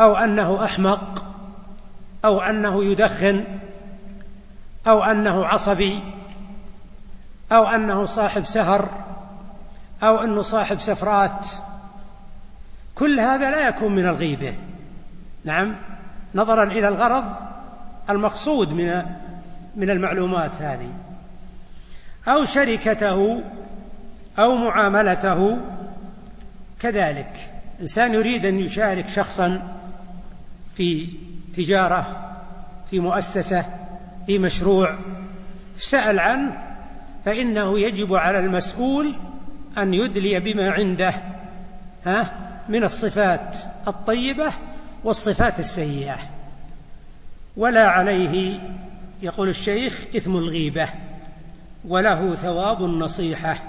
أو 0.00 0.16
أنه 0.16 0.64
أحمق 0.64 1.24
أو 2.24 2.40
أنه 2.40 2.84
يدخن 2.84 3.44
أو 4.86 5.04
أنه 5.04 5.46
عصبي 5.46 6.00
أو 7.52 7.66
أنه 7.66 8.04
صاحب 8.04 8.44
سهر 8.44 8.88
أو 10.02 10.24
أنه 10.24 10.42
صاحب 10.42 10.80
سفرات. 10.80 11.46
كل 12.94 13.20
هذا 13.20 13.50
لا 13.50 13.68
يكون 13.68 13.92
من 13.94 14.06
الغيبة. 14.06 14.54
نعم 15.44 15.76
نظرا 16.34 16.64
إلى 16.64 16.88
الغرض 16.88 17.24
المقصود 18.10 18.72
من 18.72 19.04
من 19.76 19.90
المعلومات 19.90 20.50
هذه. 20.60 20.90
أو 22.28 22.44
شركته 22.44 23.42
أو 24.38 24.54
معاملته. 24.54 25.58
كذلك. 26.80 27.50
إنسان 27.80 28.14
يريد 28.14 28.46
أن 28.46 28.60
يشارك 28.60 29.08
شخصا 29.08 29.76
في 30.76 31.08
تجارة 31.56 32.30
في 32.90 33.00
مؤسسة 33.00 33.64
في 34.26 34.38
مشروع. 34.38 34.98
سأل 35.76 36.18
عنه 36.18 36.62
فإنه 37.24 37.78
يجب 37.78 38.14
على 38.14 38.38
المسؤول 38.38 39.12
أن 39.78 39.94
يدلي 39.94 40.40
بما 40.40 40.70
عنده 40.70 41.14
ها 42.06 42.32
من 42.68 42.84
الصفات 42.84 43.58
الطيبة 43.88 44.52
والصفات 45.04 45.58
السيئة. 45.58 46.16
ولا 47.56 47.86
عليه 47.88 48.60
يقول 49.24 49.48
الشيخ 49.48 50.06
إثم 50.16 50.36
الغيبة 50.36 50.88
وله 51.88 52.34
ثواب 52.34 52.84
النصيحة 52.84 53.62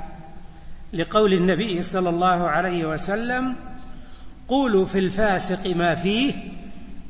لقول 0.93 1.33
النبي 1.33 1.81
صلى 1.81 2.09
الله 2.09 2.49
عليه 2.49 2.85
وسلم 2.85 3.55
قولوا 4.47 4.85
في 4.85 4.99
الفاسق 4.99 5.75
ما 5.75 5.95
فيه 5.95 6.33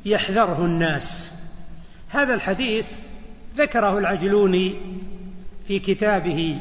يحذره 0.04 0.64
الناس. 0.64 1.30
هذا 2.10 2.34
الحديث 2.34 2.86
ذكره 3.56 3.98
العجلوني 3.98 4.74
في 5.68 5.78
كتابه 5.78 6.58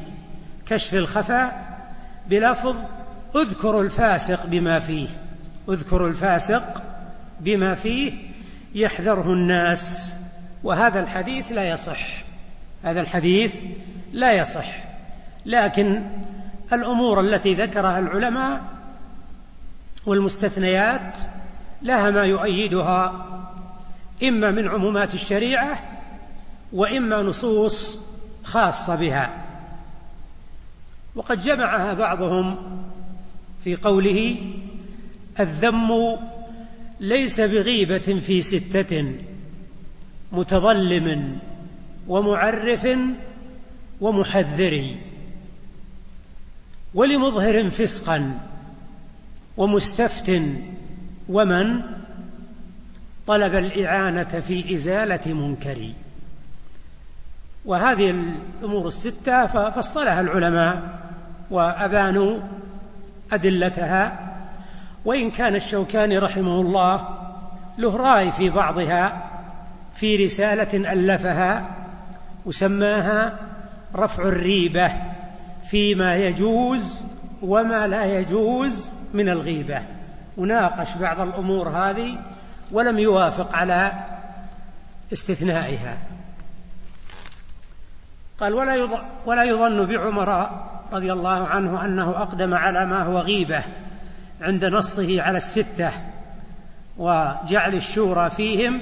كشف 0.65 0.93
الخفاء 0.95 1.79
بلفظ 2.29 2.75
اذكروا 3.35 3.83
الفاسق 3.83 4.45
بما 4.45 4.79
فيه 4.79 5.07
اذكروا 5.69 6.07
الفاسق 6.07 6.83
بما 7.39 7.75
فيه 7.75 8.13
يحذره 8.75 9.33
الناس. 9.33 10.15
وهذا 10.65 11.00
الحديث 11.00 11.51
لا 11.51 11.69
يصح. 11.69 12.24
هذا 12.84 13.01
الحديث 13.01 13.63
لا 14.13 14.34
يصح. 14.34 14.65
لكن 15.45 16.03
الأمور 16.74 17.19
التي 17.19 17.53
ذكرها 17.53 18.00
العلماء 18.00 18.63
والمستثنيات 20.05 21.17
لها 21.81 22.10
ما 22.10 22.24
يؤيدها 22.24 23.25
إما 24.24 24.51
من 24.51 24.67
عمومات 24.67 25.13
الشريعة 25.13 25.84
وإما 26.74 27.22
نصوص 27.22 28.00
خاصة 28.43 28.95
بها. 28.95 29.45
وقد 31.15 31.41
جمعها 31.41 31.93
بعضهم 31.93 32.57
في 33.63 33.75
قوله 33.75 34.38
الذم 35.39 36.17
ليس 37.00 37.41
بغيبة 37.41 38.19
في 38.19 38.41
ستة. 38.41 39.15
متظلم 40.35 41.37
ومعرف 42.07 42.87
ومحذر 44.01 44.85
ولمظهر 46.93 47.69
فسقا 47.69 48.39
ومستفت 49.57 50.41
ومن 51.29 51.81
طلب 53.27 53.55
الإعانة 53.55 54.23
في 54.23 54.75
إزالة 54.75 55.33
منكر. 55.33 55.77
وهذه 57.65 58.09
الأمور 58.61 58.87
الستة 58.87 59.47
ففصلها 59.47 60.21
العلماء 60.21 60.99
وأبانوا 61.51 62.39
أدلتها. 63.31 64.35
وإن 65.05 65.31
كان 65.31 65.55
الشوكاني 65.55 66.17
رحمه 66.17 66.61
الله 66.61 67.09
له 67.77 67.97
رأي 67.97 68.31
في 68.31 68.49
بعضها 68.49 69.31
في 69.95 70.25
رسالة 70.25 70.93
ألفها 70.93 71.75
وسماها 72.45 73.39
رفع 73.95 74.23
الريبة 74.23 74.91
فيما 75.63 76.15
يجوز 76.15 77.05
وما 77.41 77.87
لا 77.87 78.05
يجوز 78.05 78.91
من 79.13 79.29
الغيبة. 79.29 79.81
وناقش 80.37 80.95
بعض 80.95 81.19
الأمور 81.19 81.69
هذه 81.69 82.17
ولم 82.71 82.99
يوافق 82.99 83.55
على 83.55 83.91
استثنائها. 85.13 85.97
قال 88.39 88.53
ولا 88.53 88.87
ولا 89.25 89.43
يظن 89.43 89.85
بعمر 89.85 90.49
رضي 90.93 91.13
الله 91.13 91.47
عنه 91.47 91.85
أنه 91.85 92.09
أقدم 92.09 92.53
على 92.53 92.85
ما 92.85 93.03
هو 93.03 93.19
غيبة 93.19 93.63
عند 94.41 94.65
نصه 94.65 95.21
على 95.21 95.37
الستة 95.37 95.91
وجعل 96.97 97.75
الشورى 97.75 98.29
فيهم 98.29 98.81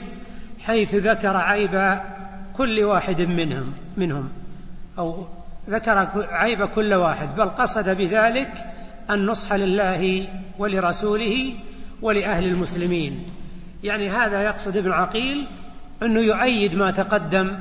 حيث 0.65 0.95
ذكر 0.95 1.37
عيب 1.37 1.99
كل 2.53 2.83
واحد 2.83 3.21
منهم 3.21 3.73
منهم. 3.97 4.29
أو 4.97 5.25
ذكر 5.69 6.07
عيب 6.31 6.65
كل 6.65 6.93
واحد 6.93 7.35
بل 7.35 7.49
قصد 7.49 7.97
بذلك 7.97 8.51
النصح 9.09 9.53
لله 9.53 10.27
ولرسوله 10.59 11.53
ولأهل 12.01 12.45
المسلمين. 12.45 13.25
يعني 13.83 14.09
هذا 14.09 14.43
يقصد 14.43 14.77
ابن 14.77 14.91
عقيل 14.91 15.45
أنه 16.03 16.19
يؤيد 16.19 16.75
ما 16.75 16.91
تقدم 16.91 17.57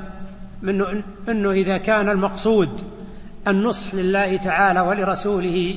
منه 0.61 1.03
أنه 1.29 1.51
إذا 1.51 1.77
كان 1.77 2.09
المقصود 2.09 2.81
النصح 3.47 3.95
لله 3.95 4.35
تعالى 4.37 4.81
ولرسوله 4.81 5.75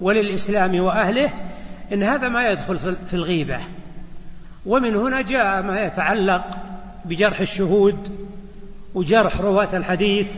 وللإسلام 0.00 0.80
وأهله 0.80 1.30
إن 1.92 2.02
هذا 2.02 2.28
ما 2.28 2.50
يدخل 2.50 2.78
في 2.78 3.14
الغيبة. 3.14 3.60
ومن 4.68 4.96
هنا 4.96 5.20
جاء 5.20 5.62
ما 5.62 5.80
يتعلق 5.86 6.44
بجرح 7.04 7.40
الشهود 7.40 8.28
وجرح 8.94 9.40
رواة 9.40 9.68
الحديث. 9.72 10.32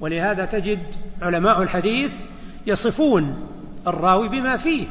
ولهذا 0.00 0.44
تجد 0.44 0.82
علماء 1.22 1.62
الحديث 1.62 2.20
يصفون 2.66 3.48
الراوي 3.86 4.28
بما 4.28 4.56
فيه. 4.56 4.86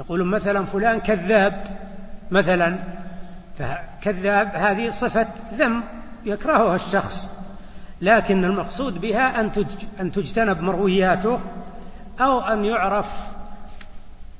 يقولون 0.00 0.28
مثلا 0.28 0.64
فلان 0.64 1.00
كذاب 1.00 1.64
مثلا 2.30 2.78
فكذاب 3.58 4.50
هذه 4.54 4.90
صفة 4.90 5.26
ذم 5.54 5.82
يكرهها 6.24 6.76
الشخص 6.76 7.32
لكن 8.00 8.44
المقصود 8.44 9.00
بها 9.00 9.40
أن 10.00 10.12
تجتنب 10.12 10.60
مروياته 10.60 11.40
أو 12.20 12.40
أن 12.40 12.64
يعرف 12.64 13.32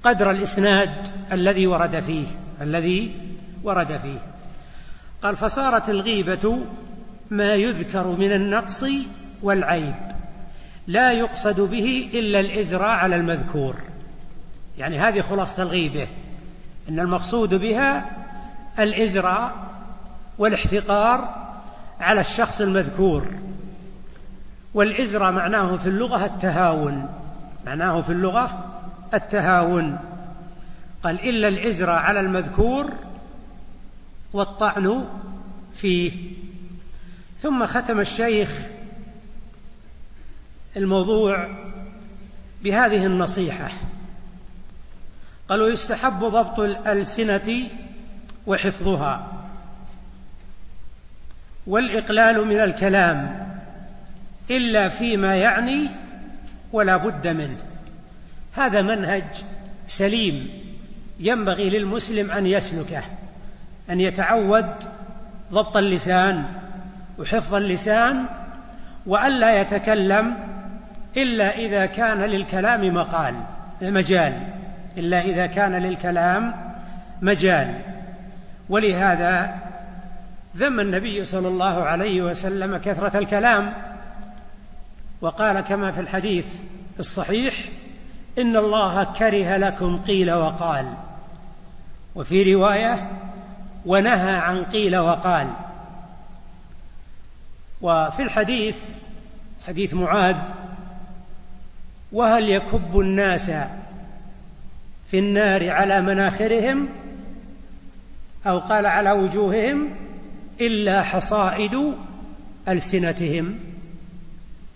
قدر 0.05 0.31
الإسناد 0.31 1.09
الذي 1.33 1.67
ورد 1.67 2.01
فيه 2.01 2.27
الذي 2.61 3.32
ورد 3.65 3.97
فيه. 4.03 4.19
قال 5.23 5.37
فصارت 5.37 5.91
الغيبة 5.91 6.59
ما 7.31 7.55
يذكر 7.55 8.07
من 8.07 8.33
النقص 8.33 8.85
والعيب 9.43 9.95
لا 10.87 11.13
يقصد 11.13 11.61
به 11.61 12.11
إلا 12.15 12.41
الإزراء 12.41 12.91
على 12.91 13.17
المذكور. 13.17 13.77
يعني 14.79 14.99
هذه 14.99 15.21
خلاصة 15.21 15.63
الغيبة 15.63 16.07
إن 16.89 17.01
المقصود 17.01 17.55
بها 17.55 18.11
الإزراء 18.79 19.53
والاحتقار 20.39 21.35
على 22.01 22.21
الشخص 22.21 22.61
المذكور. 22.61 23.27
والإزراء 24.75 25.33
معناه 25.33 25.77
في 25.77 25.87
اللغة 25.87 26.25
التهاون 26.25 27.09
معناه 27.67 28.01
في 28.01 28.11
اللغة 28.11 28.65
التهاون. 29.15 29.99
قال 31.05 31.29
إلا 31.29 31.49
الإزراء 31.49 31.99
على 31.99 32.21
المذكور 32.21 32.93
والطعن 34.33 35.09
فيه. 35.75 36.13
ثم 37.39 37.67
ختم 37.67 38.01
الشيخ 38.01 38.51
الموضوع 40.77 41.49
بهذه 42.65 43.07
النصيحة. 43.07 43.71
قالوا 45.49 45.69
يستحب 45.69 46.19
ضبط 46.19 46.61
الألسنة 46.61 47.71
وحفظها. 48.47 49.33
والإقلال 51.67 52.47
من 52.47 52.61
الكلام 52.61 53.49
إلا 54.51 54.89
فيما 54.89 55.37
يعني 55.37 55.87
ولا 56.73 56.97
بد 56.97 57.29
منه. 57.29 57.59
هذا 58.53 58.83
منهج 58.83 59.25
سليم 59.89 60.49
ينبغي 61.21 61.71
للمسلم 61.71 62.31
أن 62.31 62.47
يسلكه. 62.47 63.03
أن 63.91 64.01
يتعود 64.01 64.67
ضبط 65.53 65.77
اللسان 65.77 66.45
وحفظ 67.19 67.55
اللسان 67.55 68.25
وألا 69.07 69.61
يتكلم 69.61 70.37
إلا 71.17 71.57
إذا 71.57 71.87
كان 71.87 72.19
للكلام 72.19 72.95
مقال 72.95 73.35
مجال 73.83 74.33
إلا 74.97 75.21
إذا 75.21 75.47
كان 75.47 75.73
للكلام 75.73 76.55
مجال. 77.23 77.75
ولهذا 78.69 79.59
ذم 80.57 80.81
النبي 80.81 81.25
صلى 81.25 81.49
الله 81.49 81.85
عليه 81.85 82.23
وسلم 82.23 82.77
كثرة 82.77 83.19
الكلام. 83.19 83.73
وقال 85.21 85.61
كما 85.61 85.93
في 85.93 86.01
الحديث 86.01 86.47
الصحيح 86.99 87.55
إن 88.39 88.57
الله 88.57 89.05
كره 89.05 89.57
لكم 89.57 89.99
قيل 89.99 90.33
وقال. 90.33 90.87
وفي 92.15 92.55
رواية 92.55 93.11
ونهى 93.87 94.37
عن 94.37 94.65
قيل 94.65 94.97
وقال. 94.97 95.47
وفي 97.81 98.23
الحديث 98.23 98.77
حديث 99.67 99.95
معاذ 99.95 100.37
وهل 102.13 102.49
يكب 102.51 103.01
الناس 103.01 103.51
في 105.11 105.19
النار 105.19 105.71
على 105.71 106.01
مناخرهم 106.01 106.89
أو 108.47 108.59
قال 108.59 108.87
على 108.87 109.11
وجوههم 109.11 109.89
إلا 110.61 111.03
حصائد 111.03 111.95
ألسنتهم؟ 112.69 113.59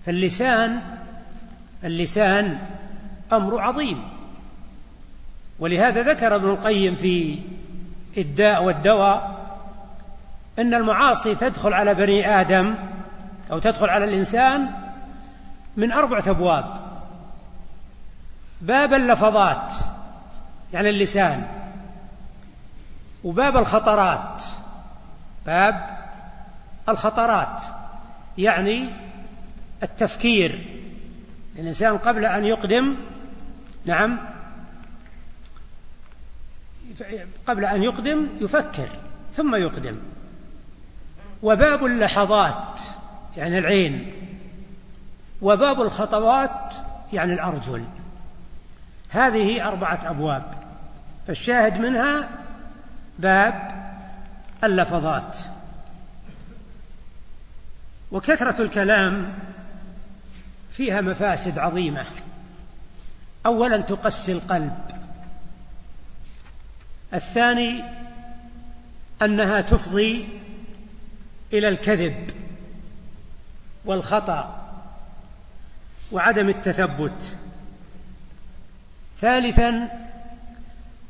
فاللسان 0.07 0.81
اللسان 1.85 2.59
أمر 3.33 3.61
عظيم. 3.61 4.03
ولهذا 5.59 6.03
ذكر 6.03 6.35
ابن 6.35 6.51
القيم 6.51 6.95
في 6.95 7.39
الداء 8.17 8.65
والدواء 8.65 9.47
إن 10.59 10.75
المعاصي 10.75 11.35
تدخل 11.35 11.73
على 11.73 11.95
بني 11.95 12.41
آدم 12.41 12.75
أو 13.53 13.59
تدخل 13.59 13.91
على 13.91 14.05
الإنسان 14.05 14.71
من 15.77 15.93
أربعة 15.93 16.25
أبواب. 16.27 16.65
باب 18.61 18.95
اللفظات 18.95 19.73
يعني 20.73 20.89
اللسان. 20.89 21.47
وباب 23.25 23.57
الخطرات 23.57 24.45
باب 25.47 25.87
الخطرات 26.89 27.63
يعني 28.39 28.89
التفكير. 29.83 30.67
الإنسان 31.59 31.99
قبل 31.99 32.25
أن 32.25 32.45
يقدم 32.45 32.97
نعم 33.87 34.19
قبل 37.47 37.65
أن 37.65 37.83
يقدم 37.83 38.27
يفكر 38.41 38.89
ثم 39.35 39.55
يقدم. 39.55 39.97
وباب 41.43 41.85
اللحظات 41.85 42.81
يعني 43.37 43.59
العين. 43.59 44.13
وباب 45.43 45.81
الخطوات 45.81 46.75
يعني 47.13 47.33
الأرجل. 47.33 47.85
هذه 49.11 49.69
أربعة 49.69 50.01
أبواب. 50.05 50.55
فالشاهد 51.27 51.81
منها 51.81 52.29
باب 53.19 53.71
اللفظات. 54.65 55.39
وكثرة 58.13 58.63
الكلام 58.63 59.35
فيها 60.71 61.01
مفاسد 61.01 61.59
عظيمة. 61.59 62.05
أولا 63.47 63.77
تقسي 63.77 64.33
القلب. 64.33 64.96
الثاني 67.15 67.85
أنها 69.23 69.61
تفضي 69.61 70.29
إلى 71.53 71.69
الكذب 71.69 72.31
والخطأ 73.85 74.67
وعدم 76.13 76.49
التثبت. 76.49 77.37
ثالثا 79.19 79.89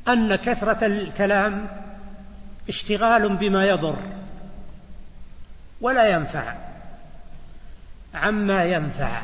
أن 0.08 0.36
كثرة 0.36 0.86
الكلام 0.86 1.68
اشتغال 2.68 3.36
بما 3.36 3.64
يضر 3.64 3.98
ولا 5.80 6.08
ينفع. 6.08 6.54
عما 8.14 8.64
ينفع؟ 8.64 9.22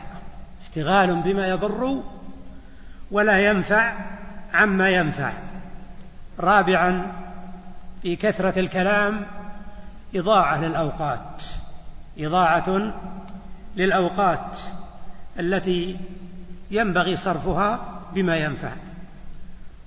اشتغال 0.63 1.17
بما 1.17 1.49
يضر 1.49 2.03
ولا 3.11 3.47
ينفع 3.47 3.95
عما 4.55 4.91
ينفع. 4.91 5.33
رابعا 6.40 7.12
في 8.03 8.16
كثرة 8.16 8.59
الكلام 8.59 9.27
إضاعة 10.14 10.64
للأوقات 10.64 11.42
إضاعة 12.18 12.92
للأوقات 13.77 14.59
التي 15.38 15.97
ينبغي 16.71 17.16
صرفها 17.16 18.01
بما 18.14 18.37
ينفع. 18.37 18.73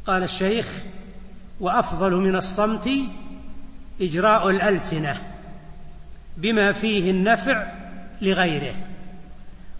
قال 0.06 0.24
الشيخ 0.24 0.84
وأفضل 1.60 2.14
من 2.14 2.36
الصمت 2.36 2.90
إجراء 4.02 4.50
الألسنة 4.50 5.18
بما 6.38 6.72
فيه 6.72 7.12
النفع 7.12 7.68
لغيره 8.22 8.74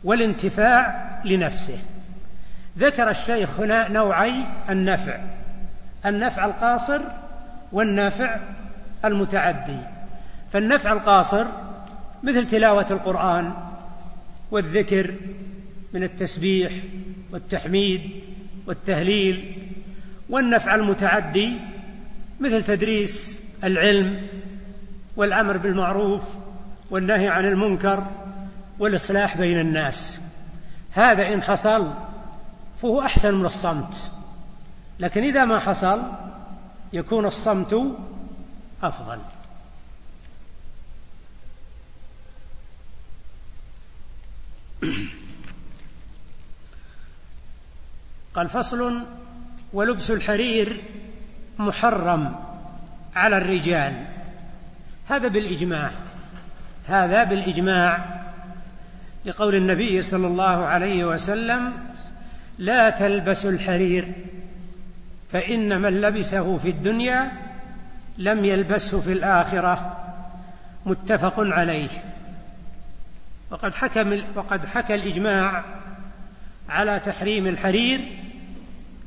والانتفاع 0.04 1.06
لنفسه. 1.26 1.78
ذكر 2.78 3.10
الشيخ 3.10 3.60
هنا 3.60 3.88
نوعي 3.88 4.34
النفع. 4.70 5.20
النفع 6.06 6.46
القاصر 6.46 7.02
والنافع 7.72 8.40
المتعدي. 9.06 9.80
فالنفع 10.54 10.94
القاصر 10.94 11.46
مثل 12.24 12.48
تلاوة 12.48 12.86
القرآن 12.92 13.54
والذكر 14.52 15.14
من 15.94 16.04
التسبيح 16.04 16.72
والتحميد 17.32 18.10
والتهليل 18.68 19.56
والنفع 20.30 20.76
المتعدي 20.76 21.54
مثل 22.40 22.64
تدريس 22.64 23.42
العلم 23.64 24.28
والأمر 25.16 25.58
بالمعروف 25.58 26.24
والنهي 26.92 27.28
عن 27.28 27.46
المنكر 27.46 28.06
والإصلاح 28.80 29.38
بين 29.38 29.60
الناس. 29.60 30.20
هذا 30.92 31.34
إن 31.34 31.44
حصل 31.44 31.94
فهو 32.82 33.02
أحسن 33.02 33.36
من 33.36 33.46
الصمت. 33.46 34.12
لكن 35.00 35.24
إذا 35.24 35.46
ما 35.46 35.60
حصل 35.60 36.02
يكون 36.94 37.26
الصمت 37.26 37.98
أفضل. 38.84 39.20
قال 48.34 48.50
فصل 48.50 49.06
ولبس 49.74 50.12
الحرير 50.12 50.84
محرم 51.58 52.36
على 53.16 53.38
الرجال. 53.38 54.06
هذا 55.08 55.28
بالإجماع. 55.28 55.92
هذا 56.88 57.24
بالإجماع 57.24 58.06
لقول 59.26 59.56
النبي 59.56 60.02
صلى 60.02 60.28
الله 60.28 60.66
عليه 60.66 61.06
وسلم 61.06 61.74
لا 62.58 62.90
تلبسوا 62.90 63.52
الحرير 63.52 64.12
فإن 65.36 65.82
من 65.82 66.02
لبسه 66.02 66.58
في 66.58 66.70
الدنيا 66.70 67.32
لم 68.18 68.46
يلبسه 68.46 69.00
في 69.00 69.12
الآخرة 69.12 69.98
متفق 70.86 71.34
عليه. 71.38 71.90
وقد 73.52 73.74
حكى 73.74 74.24
وقد 74.36 74.66
حكى 74.66 74.96
الإجماع 74.96 75.64
على 76.70 77.00
تحريم 77.00 77.48
الحرير 77.48 78.02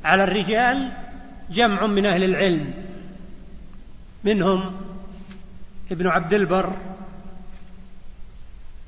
على 0.03 0.23
الرجال 0.23 0.91
جمع 1.51 1.85
من 1.85 2.05
أهل 2.05 2.23
العلم 2.23 2.73
منهم 4.23 4.75
ابن 5.91 6.07
عبد 6.07 6.33
البر 6.33 6.73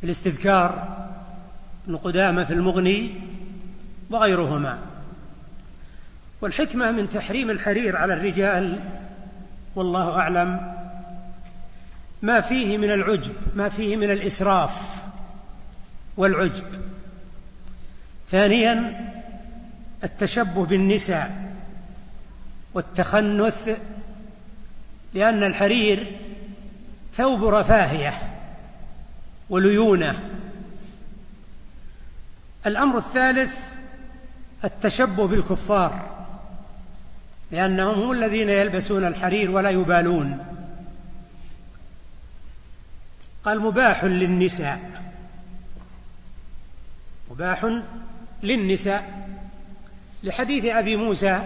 الاستذكار 0.03 0.97
ابن 1.87 1.97
قدامة 1.97 2.43
في 2.43 2.53
المغني 2.53 3.13
وغيرهما. 4.09 4.90
والحكمة 6.41 6.91
من 6.91 7.09
تحريم 7.09 7.49
الحرير 7.49 7.97
على 7.97 8.13
الرجال 8.13 8.79
والله 9.75 10.19
أعلم 10.19 10.73
ما 12.21 12.41
فيه 12.41 12.77
من 12.77 12.91
العجب 12.91 13.35
ما 13.55 13.69
فيه 13.69 13.95
من 13.95 14.11
الإسراف 14.11 15.03
والعجب. 16.17 16.67
ثانيا 18.27 19.11
التشبه 20.03 20.65
بالنساء 20.65 21.53
والتخنث 22.73 23.79
لأن 25.13 25.43
الحرير 25.43 26.19
ثوب 27.13 27.45
رفاهية 27.45 28.13
وليونة. 29.49 30.29
الأمر 32.65 32.97
الثالث 32.97 33.59
التشبه 34.63 35.27
بالكفار. 35.27 36.20
لأنهم 37.51 38.01
هم 38.01 38.11
الذين 38.11 38.49
يلبسون 38.49 39.05
الحرير 39.05 39.51
ولا 39.51 39.69
يبالون. 39.69 40.37
قال 43.43 43.59
مباح 43.59 44.03
للنساء. 44.03 44.79
مباح 47.31 47.79
للنساء. 48.43 49.27
لحديث 50.23 50.65
أبي 50.65 50.95
موسى 50.95 51.39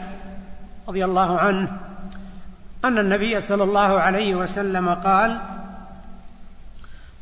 رضي 0.87 1.05
الله 1.05 1.39
عنه 1.39 1.77
أن 2.85 2.97
النبي 2.97 3.39
صلى 3.39 3.63
الله 3.63 3.99
عليه 3.99 4.35
وسلم 4.35 4.89
قال 4.89 5.39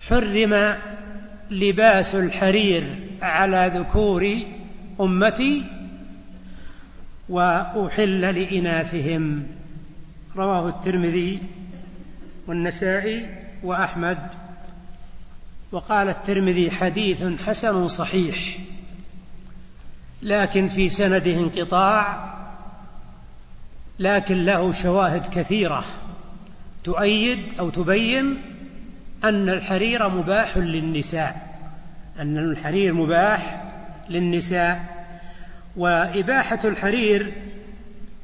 حرم 0.09 0.75
لباس 1.51 2.15
الحرير 2.15 2.83
على 3.21 3.71
ذكور 3.75 4.37
أمتي 5.01 5.65
وأحل 7.29 8.21
لإناثهم. 8.21 9.47
رواه 10.35 10.69
الترمذي 10.69 11.39
والنسائي 12.47 13.29
وأحمد. 13.63 14.31
وقال 15.73 16.09
الترمذي 16.09 16.71
حديث 16.71 17.25
حسن 17.47 17.87
صحيح 17.87 18.57
لكن 20.21 20.67
في 20.67 20.89
سنده 20.89 21.33
انقطاع 21.33 22.33
لكن 23.99 24.45
له 24.45 24.71
شواهد 24.71 25.27
كثيرة 25.27 25.83
تؤيد 26.83 27.39
أو 27.59 27.69
تبين 27.69 28.41
أن 29.23 29.49
الحرير 29.49 30.09
مباح 30.09 30.57
للنساء 30.57 31.57
أن 32.19 32.37
الحرير 32.37 32.93
مباح 32.93 33.71
للنساء. 34.09 34.92
وإباحة 35.77 36.59
الحرير 36.65 37.33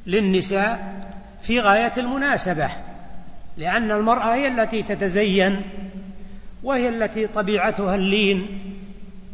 للنساء 0.06 1.00
في 1.42 1.60
غاية 1.60 1.92
المناسبة 1.96 2.68
لأن 3.56 3.90
المرأة 3.90 4.34
هي 4.34 4.48
التي 4.48 4.82
تتزين 4.82 5.62
وهي 6.62 6.88
التي 6.88 7.26
طبيعتها 7.26 7.94
اللين 7.94 8.46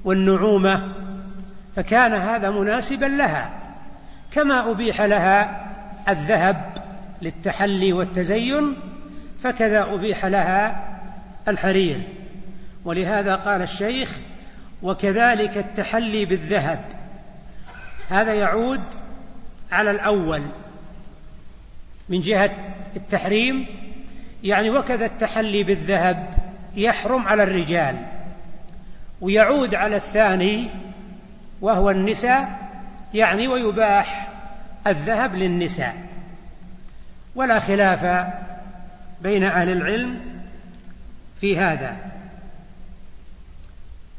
والنعومة 0.05 0.93
فكان 1.77 2.13
هذا 2.13 2.51
مناسبا 2.51 3.07
لها. 3.07 3.51
كما 4.33 4.71
أبيح 4.71 5.01
لها 5.03 5.67
الذهب 6.09 6.73
للتحلي 7.23 7.93
والتزين 7.93 8.77
فكذا 9.43 9.83
أبيح 9.95 10.27
لها 10.27 10.85
الحرير. 11.49 12.01
ولهذا 12.85 13.35
قال 13.35 13.63
الشيخ 13.63 14.11
وكذلك 14.83 15.59
التحلي 15.59 16.25
بالذهب. 16.25 16.85
هذا 18.09 18.35
يعود 18.35 18.83
على 19.73 19.91
الأول 19.91 20.43
من 22.09 22.21
جهة 22.21 22.51
التحريم 22.97 23.67
يعني 24.45 24.71
وكذا 24.71 25.07
التحلي 25.07 25.63
بالذهب 25.63 26.35
يحرم 26.75 27.29
على 27.29 27.43
الرجال 27.43 27.97
ويعود 29.21 29.75
على 29.75 29.97
الثاني 29.97 30.69
وهو 31.61 31.91
النساء 31.91 32.69
يعني 33.15 33.49
ويباح 33.49 34.29
الذهب 34.87 35.35
للنساء. 35.35 35.97
ولا 37.35 37.59
خلاف 37.59 38.33
بين 39.23 39.45
أهل 39.45 39.73
العلم 39.73 40.21
في 41.41 41.59
هذا. 41.59 41.97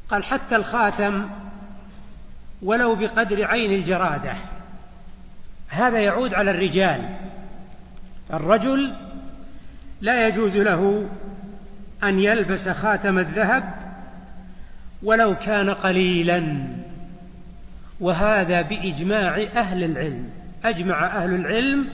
قال 0.09 0.23
حتى 0.23 0.55
الخاتم 0.55 1.29
ولو 2.61 2.95
بقدر 2.95 3.45
عين 3.45 3.73
الجرادة. 3.73 4.33
هذا 5.69 5.99
يعود 5.99 6.33
على 6.33 6.51
الرجال. 6.51 7.09
الرجل 8.33 8.93
لا 10.01 10.27
يجوز 10.27 10.57
له 10.57 11.09
أن 12.03 12.19
يلبس 12.19 12.69
خاتم 12.69 13.19
الذهب 13.19 13.73
ولو 15.03 15.35
كان 15.35 15.69
قليلا. 15.69 16.57
وهذا 17.99 18.61
بإجماع 18.61 19.47
أهل 19.55 19.83
العلم. 19.83 20.29
أجمع 20.65 21.05
أهل 21.05 21.35
العلم 21.35 21.87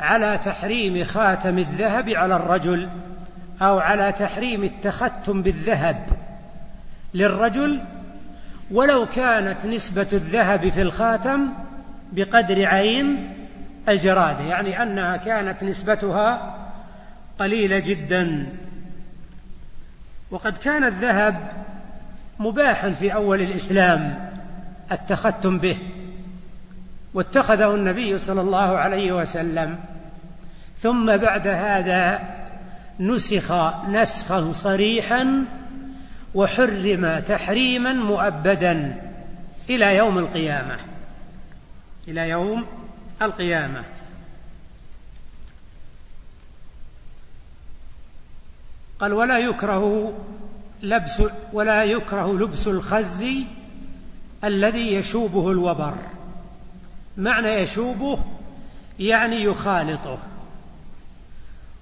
على 0.00 0.38
تحريم 0.44 1.04
خاتم 1.04 1.58
الذهب 1.58 2.10
على 2.10 2.36
الرجل 2.36 2.88
أو 3.62 3.78
على 3.78 4.12
تحريم 4.12 4.64
التختم 4.64 5.42
بالذهب 5.42 6.06
للرجل 7.14 7.80
ولو 8.72 9.06
كانت 9.06 9.66
نسبة 9.66 10.08
الذهب 10.12 10.68
في 10.68 10.82
الخاتم 10.82 11.48
بقدر 12.12 12.66
عين 12.66 13.34
الجرادة 13.88 14.44
يعني 14.44 14.82
أنها 14.82 15.16
كانت 15.16 15.62
نسبتها 15.62 16.56
قليلة 17.38 17.78
جدا. 17.78 18.46
وقد 20.30 20.56
كان 20.56 20.84
الذهب 20.84 21.36
مباحا 22.38 22.90
في 22.90 23.14
أول 23.14 23.40
الإسلام 23.40 24.30
التختم 24.92 25.58
به 25.58 25.76
واتخذه 27.14 27.74
النبي 27.74 28.18
صلى 28.18 28.40
الله 28.40 28.78
عليه 28.78 29.12
وسلم. 29.12 29.78
ثم 30.78 31.16
بعد 31.16 31.46
هذا 31.46 32.20
نسخ 33.00 33.52
نسخا 33.88 34.52
صريحا 34.52 35.44
وحرم 36.34 37.18
تحريما 37.18 37.92
مؤبدا 37.92 39.02
إلى 39.70 39.96
يوم 39.96 40.18
القيامة. 40.18 40.78
إلى 42.08 42.28
يوم 42.28 42.64
القيامة. 43.22 43.84
قال 48.98 49.12
ولا 49.12 49.38
يكره 49.38 50.14
لبس 50.82 51.22
ولا 51.52 51.84
يكره 51.84 52.38
لبس 52.38 52.66
الخز 52.66 53.26
الذي 54.44 54.94
يشوبه 54.94 55.50
الوبر. 55.50 55.94
معنى 57.16 57.48
يشوبه 57.48 58.18
يعني 58.98 59.42
يخالطه. 59.42 60.18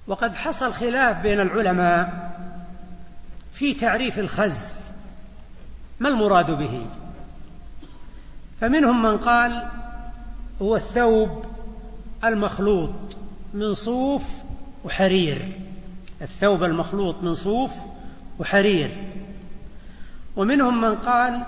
وقد 0.07 0.35
حصل 0.35 0.73
خلاف 0.73 1.17
بين 1.17 1.39
العلماء 1.39 2.30
في 3.53 3.73
تعريف 3.73 4.19
الخز 4.19 4.93
ما 5.99 6.09
المراد 6.09 6.51
به؟ 6.51 6.85
فمنهم 8.61 9.01
من 9.01 9.17
قال 9.17 9.69
هو 10.61 10.75
الثوب 10.75 11.45
المخلوط 12.23 12.91
من 13.53 13.73
صوف 13.73 14.23
وحرير. 14.83 15.51
الثوب 16.21 16.63
المخلوط 16.63 17.15
من 17.21 17.33
صوف 17.33 17.73
وحرير. 18.39 18.91
ومنهم 20.35 20.81
من 20.81 20.95
قال 20.95 21.43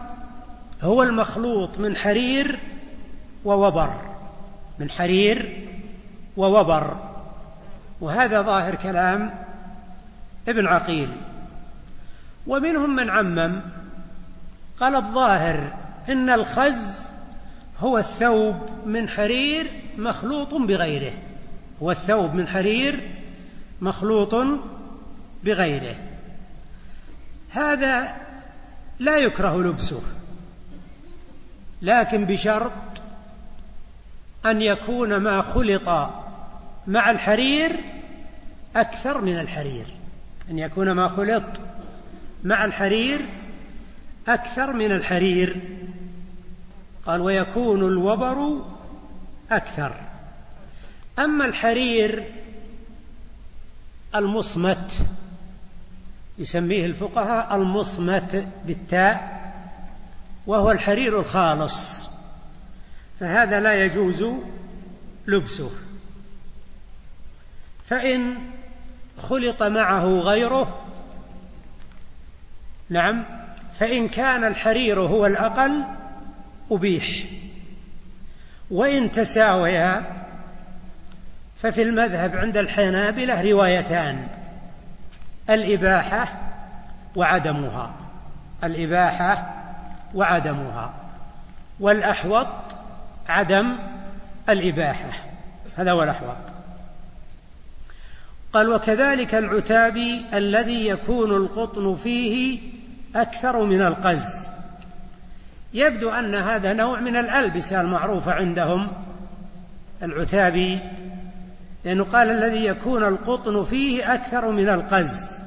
هو 0.82 1.04
المخلوط 1.04 1.80
من 1.80 1.96
حرير 1.96 2.60
ووبر. 3.46 3.94
من 4.80 4.90
حرير 4.90 5.68
ووبر. 6.38 6.98
وهذا 8.02 8.42
ظاهر 8.42 8.76
كلام 8.76 9.34
ابن 10.48 10.68
عقيل. 10.68 11.10
ومنهم 12.48 12.96
من 12.96 13.10
عمم. 13.10 13.62
قال 14.80 14.96
الظاهر 14.96 15.74
إن 16.10 16.30
الخز 16.30 17.14
هو 17.80 17.98
الثوب 17.98 18.56
من 18.86 19.10
حرير 19.10 19.72
مخلوط 19.98 20.54
بغيره. 20.54 21.14
هو 21.82 21.92
الثوب 21.92 22.34
من 22.34 22.48
حرير 22.48 23.10
مخلوط 23.82 24.36
بغيره. 25.44 25.96
هذا 27.50 28.16
لا 29.00 29.18
يكره 29.18 29.62
لبسه 29.62 30.02
لكن 31.82 32.26
بشرط 32.26 32.72
أن 34.46 34.62
يكون 34.62 35.18
ما 35.18 35.42
خلط 35.42 35.90
مع 36.88 37.12
الحرير 37.12 37.80
أكثر 38.76 39.22
من 39.22 39.40
الحرير. 39.40 39.86
أن 40.50 40.60
يكون 40.60 40.92
ما 40.92 41.08
خلط 41.08 41.44
مع 42.44 42.66
الحرير 42.66 43.22
أكثر 44.28 44.74
من 44.74 44.92
الحرير. 44.92 45.60
قال 47.06 47.22
ويكون 47.22 47.88
الوبر 47.88 48.62
أكثر. 49.52 49.96
أما 51.20 51.46
الحرير 51.46 52.24
المصمت 54.16 55.06
يسميه 56.38 56.86
الفقهاء 56.86 57.56
المصمت 57.56 58.48
بالتاء 58.68 59.44
وهو 60.48 60.72
الحرير 60.72 61.20
الخالص 61.20 62.10
فهذا 63.20 63.60
لا 63.60 63.86
يجوز 63.86 64.26
لبسه. 65.28 65.72
فإن 67.86 68.36
خلط 69.30 69.64
معه 69.64 70.06
غيره 70.06 70.83
نعم 72.94 73.26
فإن 73.74 74.08
كان 74.08 74.44
الحرير 74.44 75.00
هو 75.00 75.26
الأقل 75.26 75.84
أبيح. 76.72 77.24
وإن 78.72 79.12
تساويا 79.12 80.04
ففي 81.58 81.82
المذهب 81.82 82.36
عند 82.36 82.58
الحنابلة 82.58 83.52
روايتان 83.52 84.28
الإباحة 85.50 86.28
وعدمها. 87.16 87.94
الإباحة 88.64 89.54
وعدمها. 90.16 90.94
والأحوط 91.80 92.48
عدم 93.30 93.78
الإباحة. 94.50 95.10
هذا 95.78 95.92
هو 95.92 96.04
الأحوط. 96.04 96.38
قال 98.54 98.70
وكذلك 98.70 99.36
العتاب 99.36 99.98
الذي 100.34 100.88
يكون 100.88 101.32
القطن 101.32 101.96
فيه 101.96 102.73
أكثر 103.16 103.64
من 103.66 103.82
القز. 103.82 104.54
يبدو 105.74 106.10
أن 106.10 106.36
هذا 106.36 106.74
نوع 106.74 107.00
من 107.00 107.16
الألبسة 107.16 107.82
المعروفة 107.82 108.34
عندهم 108.34 108.92
العتابي 110.04 110.80
لأنه 111.86 112.04
قال 112.04 112.30
الذي 112.30 112.66
يكون 112.66 113.04
القطن 113.04 113.64
فيه 113.64 114.14
أكثر 114.14 114.52
من 114.52 114.70
القز 114.70 115.46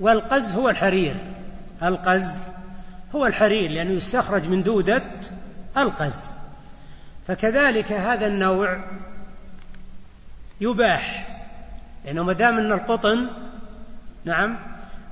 والقز 0.00 0.54
هو 0.54 0.68
الحرير. 0.68 1.14
القز 1.82 2.42
هو 3.14 3.26
الحرير 3.26 3.70
لأنه 3.70 3.90
يستخرج 3.90 4.48
من 4.48 4.62
دودة 4.62 5.02
القز. 5.76 6.30
فكذلك 7.26 7.92
هذا 7.92 8.26
النوع 8.26 8.80
يباح 10.60 11.26
لأنه 12.04 12.22
ما 12.22 12.32
دام 12.32 12.58
أن 12.58 12.72
القطن 12.72 13.26
نعم 14.24 14.58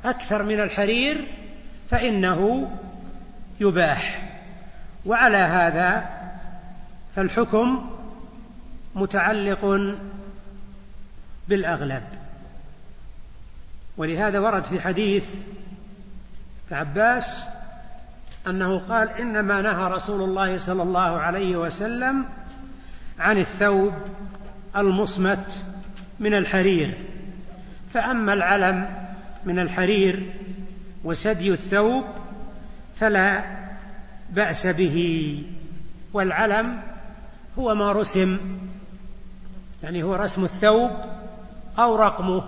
أكثر 0.04 0.42
من 0.42 0.60
الحرير 0.60 1.24
فإنه 1.90 2.70
يباح. 3.60 4.28
وعلى 5.06 5.36
هذا 5.36 6.10
فالحكم 7.16 7.90
متعلق 8.94 9.94
بالأغلب. 11.48 12.02
ولهذا 13.96 14.38
ورد 14.38 14.64
في 14.64 14.80
حديث 14.80 15.26
عباس 16.70 17.48
أنه 18.46 18.78
قال 18.78 19.10
إنما 19.10 19.62
نهى 19.62 19.90
رسول 19.90 20.28
الله 20.28 20.58
صلى 20.58 20.82
الله 20.82 21.20
عليه 21.20 21.56
وسلم 21.56 22.24
عن 23.18 23.38
الثوب 23.38 23.94
المصمت 24.76 25.62
من 26.20 26.34
الحرير. 26.34 26.94
فأما 27.92 28.32
العلم 28.32 28.88
من 29.44 29.58
الحرير 29.58 30.32
وسدي 31.04 31.52
الثوب 31.52 32.04
فلا 32.96 33.44
بأس 34.30 34.66
به 34.66 35.38
والعلم 36.12 36.80
هو 37.58 37.74
ما 37.74 37.92
رسم 37.92 38.38
يعني 39.82 40.02
هو 40.02 40.14
رسم 40.14 40.44
الثوب 40.44 40.90
أو 41.78 41.96
رقمه. 41.96 42.44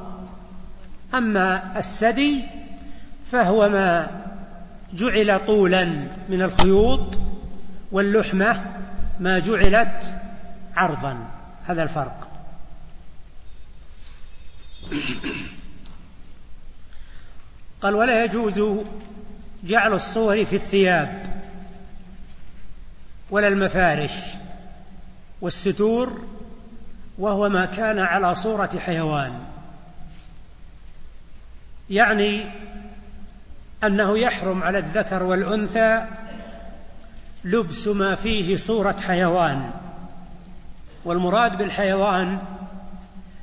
أما 1.14 1.78
السدي 1.78 2.44
فهو 3.32 3.68
ما 3.68 4.10
جعل 4.92 5.46
طولا 5.46 5.84
من 6.28 6.42
الخيوط 6.42 7.18
واللحمة 7.92 8.64
ما 9.20 9.38
جعلت 9.38 10.18
عرضا. 10.76 11.16
هذا 11.64 11.82
الفرق. 11.82 12.28
قال 17.80 17.94
ولا 17.94 18.24
يجوز 18.24 18.84
جعل 19.64 19.92
الصور 19.92 20.44
في 20.44 20.56
الثياب 20.56 21.22
ولا 23.30 23.48
المفارش 23.48 24.12
والستور 25.40 26.24
وهو 27.18 27.48
ما 27.48 27.64
كان 27.64 27.98
على 27.98 28.34
صورة 28.34 28.70
حيوان. 28.86 29.32
يعني 31.90 32.44
أنه 33.84 34.18
يحرم 34.18 34.62
على 34.62 34.78
الذكر 34.78 35.22
والأنثى 35.22 36.06
لبس 37.44 37.88
ما 37.88 38.14
فيه 38.14 38.56
صورة 38.56 38.96
حيوان 39.06 39.70
والمراد 41.04 41.58
بالحيوان 41.58 42.38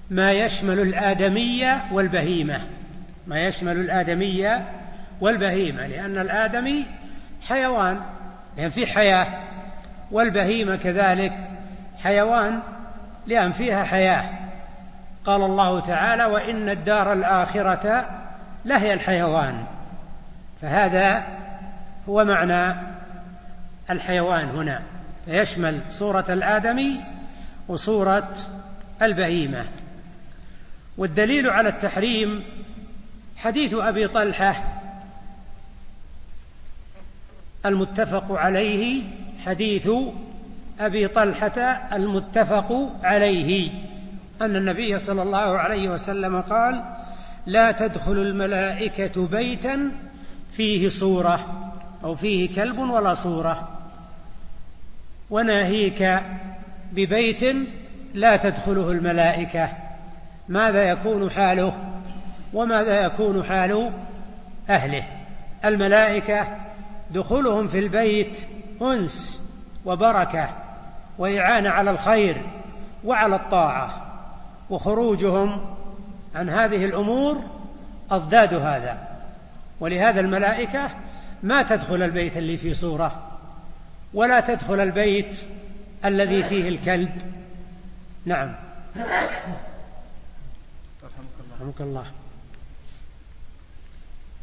ما 0.09 0.31
يشمل 0.31 0.79
الآدمية 0.79 1.85
والبهيمة. 1.91 2.76
ما 3.27 3.47
يشمل 3.47 3.77
الآدمية 3.77 4.65
والبهيمة 5.21 5.87
لأن 5.87 6.17
الآدمي 6.17 6.85
حيوان 7.47 8.01
لأن 8.57 8.69
فيه 8.69 8.85
حياة 8.85 9.27
والبهيمة 10.11 10.75
كذلك 10.75 11.33
حيوان 12.03 12.59
لأن 13.27 13.51
فيها 13.51 13.83
حياة. 13.83 14.29
قال 15.25 15.41
الله 15.41 15.79
تعالى 15.79 16.25
وإن 16.25 16.69
الدار 16.69 17.13
الآخرة 17.13 18.09
لهي 18.65 18.93
الحيوان 18.93 19.63
فهذا 20.61 21.23
هو 22.09 22.25
معنى 22.25 22.75
الحيوان 23.89 24.49
هنا. 24.49 24.81
فيشمل 25.25 25.79
صورة 25.89 26.25
الآدمي 26.29 27.03
وصورة 27.67 28.33
البهيمة. 29.01 29.65
والدليل 30.97 31.49
على 31.49 31.69
التحريم 31.69 32.43
حديث 33.37 33.73
أبي 33.73 34.07
طلحة 34.07 34.63
المتفق 37.65 38.31
عليه 38.31 39.03
حديث 39.45 39.89
أبي 40.79 41.07
طلحة 41.07 41.59
المتفق 41.93 42.91
عليه 43.03 43.71
أن 44.41 44.55
النبي 44.55 44.99
صلى 44.99 45.21
الله 45.21 45.57
عليه 45.59 45.89
وسلم 45.89 46.41
قال 46.41 46.83
لا 47.45 47.71
تدخل 47.71 48.11
الملائكة 48.11 49.27
بيتا 49.27 49.91
فيه 50.51 50.89
صورة 50.89 51.69
أو 52.03 52.15
فيه 52.15 52.55
كلب 52.55 52.79
ولا 52.79 53.13
صورة. 53.13 53.69
وناهيك 55.29 56.19
ببيت 56.91 57.43
لا 58.13 58.37
تدخله 58.37 58.91
الملائكة. 58.91 59.69
ماذا 60.49 60.83
يكون 60.83 61.31
حاله؟ 61.31 61.96
وماذا 62.53 63.05
يكون 63.05 63.43
حال 63.43 63.91
أهله؟ 64.69 65.03
الملائكة 65.65 66.47
دخولهم 67.11 67.67
في 67.67 67.79
البيت 67.79 68.39
أنس 68.81 69.41
وبركة 69.85 70.49
وإعانة 71.17 71.69
على 71.69 71.91
الخير 71.91 72.41
وعلى 73.03 73.35
الطاعة 73.35 74.03
وخروجهم 74.69 75.61
عن 76.35 76.49
هذه 76.49 76.85
الأمور 76.85 77.43
أضداد 78.11 78.53
هذا. 78.53 79.07
ولهذا 79.79 80.19
الملائكة 80.19 80.89
ما 81.43 81.61
تدخل 81.61 82.03
البيت 82.03 82.37
اللي 82.37 82.57
فيه 82.57 82.73
صورة 82.73 83.21
ولا 84.13 84.39
تدخل 84.39 84.79
البيت 84.79 85.37
الذي 86.05 86.43
فيه 86.43 86.69
الكلب. 86.69 87.21
نعم. 88.25 88.55
رحمك 91.59 91.81
الله. 91.81 92.05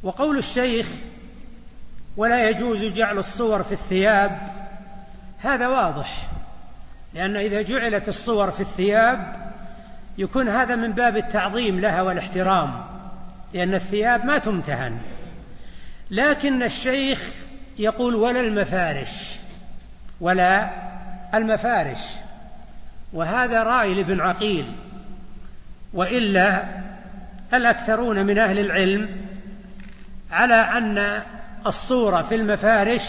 وقول 0.05 0.39
الشيخ 0.39 0.87
ولا 2.17 2.51
يجوز 2.51 2.85
جعل 2.85 3.19
الصور 3.19 3.63
في 3.63 3.73
الثياب 3.73 4.39
هذا 5.39 5.69
واضح 5.69 6.29
لأن 7.15 7.37
إذا 7.37 7.63
جعلت 7.63 8.09
الصور 8.09 8.51
في 8.51 8.61
الثياب 8.61 9.51
يكون 10.19 10.49
هذا 10.49 10.77
من 10.77 10.93
باب 10.93 11.17
التعظيم 11.17 11.81
لها 11.81 12.03
والاحترام 12.03 12.85
لأن 13.55 13.75
الثياب 13.75 14.25
ما 14.25 14.39
تمتهن. 14.39 14.99
لكن 16.11 16.63
الشيخ 16.63 17.31
يقول 17.79 18.15
ولا 18.15 18.41
المفارش 18.41 19.37
ولا 20.21 20.71
المفارش 21.35 21.99
وهذا 23.13 23.63
رأي 23.63 23.95
لابن 23.95 24.21
عقيل 24.21 24.73
وإلا 25.95 26.65
الأكثرون 27.55 28.27
من 28.27 28.39
أهل 28.39 28.59
العلم 28.59 29.24
على 30.35 30.55
أن 30.55 31.23
الصورة 31.67 32.23
في 32.23 32.35
المفارش 32.35 33.03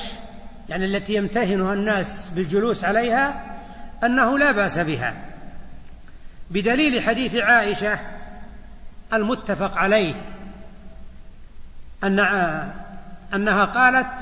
يعني 0.69 0.85
التي 0.85 1.15
يمتهنها 1.15 1.73
الناس 1.73 2.29
بالجلوس 2.29 2.83
عليها 2.83 3.55
أنه 4.03 4.39
لا 4.39 4.51
بأس 4.51 4.79
بها 4.79 5.15
بدليل 6.51 7.01
حديث 7.01 7.35
عائشة 7.35 7.99
المتفق 9.13 9.77
عليه 9.77 10.13
أن 12.03 12.19
أنها 13.33 13.65
قالت 13.65 14.21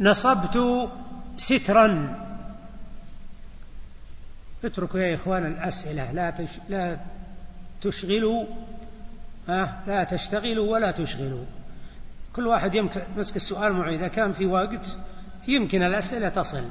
نصبت 0.00 0.88
سترا 1.36 2.14
اتركوا 4.64 5.00
يا 5.00 5.14
إخوان 5.14 5.46
الأسئلة 5.46 6.12
لا. 6.12 6.46
لا 6.68 6.98
تشغلوا 7.82 8.44
لا 9.86 10.04
تشتغلوا 10.10 10.72
ولا 10.72 10.90
تشغلوا 10.90 11.44
كل 12.36 12.46
واحد 12.46 12.74
يمسك 12.74 13.36
السؤال 13.36 13.72
معه. 13.72 13.88
إذا 13.88 14.08
كان 14.08 14.32
في 14.32 14.46
وقت 14.46 14.96
يمكن 15.48 15.82
الأسئلة 15.82 16.28
تصل 16.28 16.64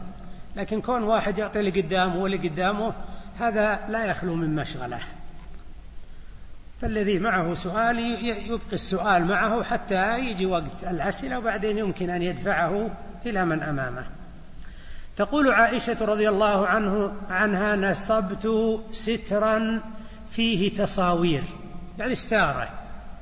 لكن 0.55 0.81
كون 0.81 1.03
واحد 1.03 1.37
يعطي 1.37 1.59
اللي 1.59 1.81
قدامه 1.81 2.15
واللي 2.15 2.37
قدامه 2.37 2.93
هذا 3.39 3.79
لا 3.89 4.05
يخلو 4.05 4.35
من 4.35 4.55
مشغلة. 4.55 4.99
فالذي 6.81 7.19
معه 7.19 7.53
سؤال 7.53 7.99
يبقي 8.47 8.73
السؤال 8.73 9.25
معه 9.25 9.63
حتى 9.63 10.19
يجي 10.19 10.45
وقت 10.45 10.83
الأسئلة 10.83 11.37
وبعدين 11.37 11.77
يمكن 11.77 12.09
أن 12.09 12.21
يدفعه 12.21 12.89
إلى 13.25 13.45
من 13.45 13.63
أمامه. 13.63 14.05
تقول 15.17 15.51
عائشة 15.51 15.97
رضي 16.01 16.29
الله 16.29 16.67
عنه 16.67 17.13
عنها 17.29 17.75
نصبت 17.75 18.79
سترا 18.91 19.81
فيه 20.29 20.73
تصاوير. 20.73 21.43
يعني 21.99 22.15
ستارة 22.15 22.69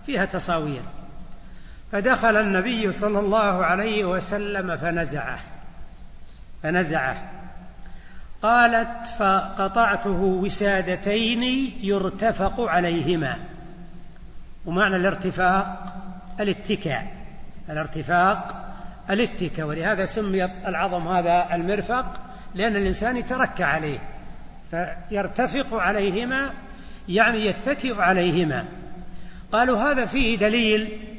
فيها 0.05 0.25
تصاوير. 0.25 0.83
فدخل 1.93 2.37
النبي 2.37 2.91
صلى 2.91 3.19
الله 3.19 3.65
عليه 3.65 4.05
وسلم 4.05 4.77
فنزعه 4.77 5.39
فنزعه. 6.63 7.15
قالت 8.41 9.07
فقطعته 9.19 10.21
وسادتين 10.21 11.43
يرتفق 11.81 12.61
عليهما. 12.61 13.37
ومعنى 14.65 14.95
الارتفاق 14.95 15.95
الاتكاء 16.39 17.07
الارتفاق 17.69 18.65
الاتكاء. 19.09 19.65
ولهذا 19.65 20.05
سمي 20.05 20.45
العظم 20.45 21.07
هذا 21.07 21.55
المرفق 21.55 22.05
لأن 22.55 22.75
الإنسان 22.75 23.17
يتركى 23.17 23.63
عليه. 23.63 23.99
فيرتفق 24.71 25.73
عليهما 25.73 26.49
يعني 27.09 27.45
يتكئ 27.45 28.01
عليهما. 28.01 28.65
قالوا 29.51 29.91
هذا 29.91 30.05
فيه 30.05 30.37
دليل 30.37 31.12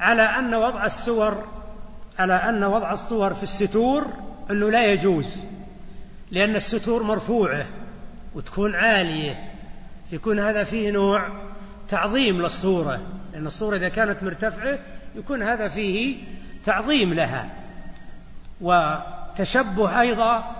على 0.00 0.22
أن 0.22 0.54
وضع 0.54 0.86
السور 0.86 1.44
على 2.18 2.34
أن 2.34 2.64
وضع 2.64 2.92
الصور 2.92 3.34
في 3.34 3.42
الستور 3.42 4.06
أنه 4.50 4.70
لا 4.70 4.92
يجوز 4.92 5.42
لأن 6.30 6.56
الستور 6.56 7.02
مرفوعة 7.02 7.66
وتكون 8.34 8.74
عالية 8.74 9.50
يكون 10.12 10.40
هذا 10.40 10.64
فيه 10.64 10.90
نوع 10.90 11.28
تعظيم 11.88 12.42
للصورة 12.42 13.00
لأن 13.32 13.46
الصورة 13.46 13.76
إذا 13.76 13.88
كانت 13.88 14.22
مرتفعة 14.22 14.78
يكون 15.16 15.42
هذا 15.42 15.68
فيه 15.68 16.18
تعظيم 16.64 17.14
لها 17.14 17.50
وتشبه 18.60 20.00
أيضا 20.00 20.56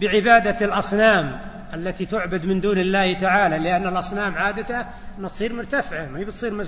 بعبادة 0.00 0.66
الأصنام 0.66 1.40
التي 1.74 2.06
تعبد 2.06 2.46
من 2.46 2.60
دون 2.60 2.78
الله 2.78 3.12
تعالى 3.12 3.58
لأن 3.58 3.86
الأصنام 3.86 4.34
عادة 4.34 4.86
تصير 5.22 5.52
مرتفعة 5.52 6.06
ما 6.06 6.18
هي 6.18 6.24
بتصير 6.24 6.64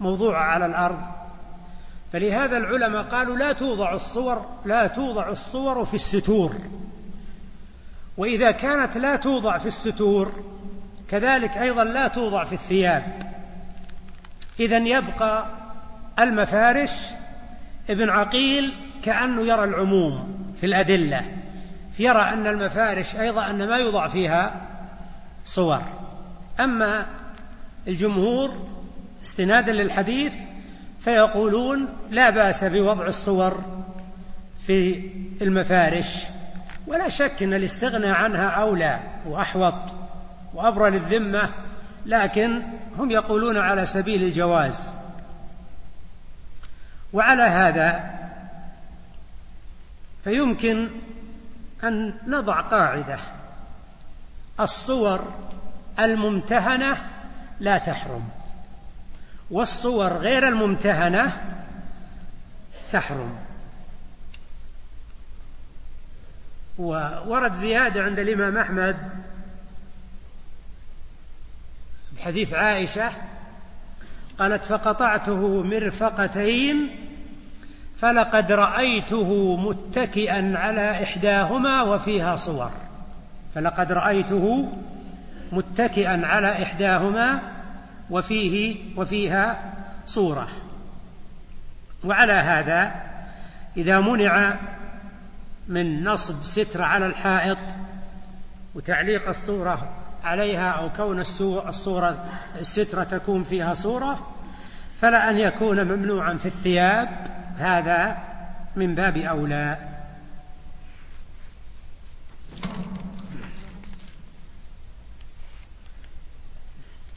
موضوعة 0.00 0.42
على 0.42 0.66
الأرض. 0.66 1.23
فلهذا 2.14 2.56
العلماء 2.56 3.02
قالوا 3.02 3.36
لا 3.36 3.52
توضع 3.52 3.94
الصور 3.94 4.46
لا 4.64 4.86
توضع 4.86 5.28
الصور 5.28 5.84
في 5.84 5.94
الستور. 5.94 6.54
وإذا 8.16 8.50
كانت 8.50 8.96
لا 8.96 9.16
توضع 9.16 9.58
في 9.58 9.66
الستور 9.66 10.32
كذلك 11.10 11.56
أيضا 11.56 11.84
لا 11.84 12.08
توضع 12.08 12.44
في 12.44 12.52
الثياب. 12.52 13.32
إذا 14.60 14.78
يبقى 14.78 15.46
المفارش 16.18 16.90
ابن 17.90 18.10
عقيل 18.10 18.74
كأنه 19.02 19.42
يرى 19.42 19.64
العموم 19.64 20.44
في 20.56 20.66
الأدلة. 20.66 21.24
يرى 21.98 22.22
أن 22.22 22.46
المفارش 22.46 23.16
أيضا 23.16 23.50
أن 23.50 23.68
ما 23.68 23.76
يوضع 23.76 24.08
فيها 24.08 24.60
صور. 25.44 25.82
أما 26.60 27.06
الجمهور 27.88 28.54
استنادا 29.22 29.72
للحديث 29.72 30.32
فيقولون 31.04 31.88
لا 32.10 32.30
بأس 32.30 32.64
بوضع 32.64 33.06
الصور 33.06 33.64
في 34.66 35.10
المفارش 35.42 36.24
ولا 36.86 37.08
شك 37.08 37.42
إن 37.42 37.54
الاستغناء 37.54 38.14
عنها 38.14 38.48
أولى 38.48 39.00
وأحوط 39.26 39.94
وأبرى 40.54 40.90
للذمة 40.90 41.50
لكن 42.06 42.62
هم 42.98 43.10
يقولون 43.10 43.56
على 43.56 43.84
سبيل 43.84 44.22
الجواز. 44.22 44.92
وعلى 47.12 47.42
هذا 47.42 48.10
فيمكن 50.24 50.88
أن 51.84 52.14
نضع 52.26 52.60
قاعدة. 52.60 53.18
الصور 54.60 55.24
الممتهنة 55.98 56.96
لا 57.60 57.78
تحرم. 57.78 58.28
والصور 59.50 60.12
غير 60.12 60.48
الممتهنة 60.48 61.32
تحرم. 62.92 63.36
وورد 66.78 67.54
زيادة 67.54 68.02
عند 68.02 68.18
الإمام 68.18 68.58
أحمد 68.58 68.96
بحديث 72.16 72.54
عائشة 72.54 73.10
قالت 74.38 74.64
فقطعته 74.64 75.62
مرفقتين 75.62 76.96
فلقد 77.96 78.52
رأيته 78.52 79.56
متكئا 79.56 80.52
على 80.56 81.02
إحداهما 81.02 81.82
وفيها 81.82 82.36
صور. 82.36 82.70
فلقد 83.54 83.92
رأيته 83.92 84.72
متكئا 85.52 86.26
على 86.26 86.62
إحداهما 86.62 87.53
وفيه 88.10 88.78
وفيها 88.96 89.72
صورة. 90.06 90.48
وعلى 92.04 92.32
هذا 92.32 92.94
إذا 93.76 94.00
منع 94.00 94.56
من 95.68 96.04
نصب 96.04 96.42
ستر 96.42 96.82
على 96.82 97.06
الحائط 97.06 97.58
وتعليق 98.74 99.28
الصورة 99.28 99.92
عليها 100.24 100.70
أو 100.70 100.92
كون 100.92 101.20
الصورة 101.20 102.24
السترة 102.60 103.04
تكون 103.04 103.42
فيها 103.42 103.74
صورة 103.74 104.26
فلا 104.96 105.30
أن 105.30 105.38
يكون 105.38 105.84
ممنوعا 105.84 106.34
في 106.34 106.46
الثياب. 106.46 107.08
هذا 107.58 108.18
من 108.76 108.94
باب 108.94 109.16
أولى. 109.16 109.78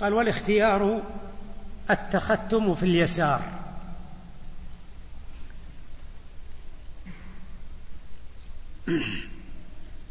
قال 0.01 0.13
والاختيار 0.13 1.01
التختم 1.89 2.75
في 2.75 2.83
اليسار. 2.83 3.41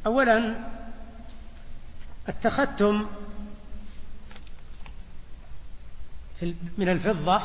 اولا 0.07 0.55
التختم 2.29 3.07
من 6.79 6.89
الفضة. 6.89 7.43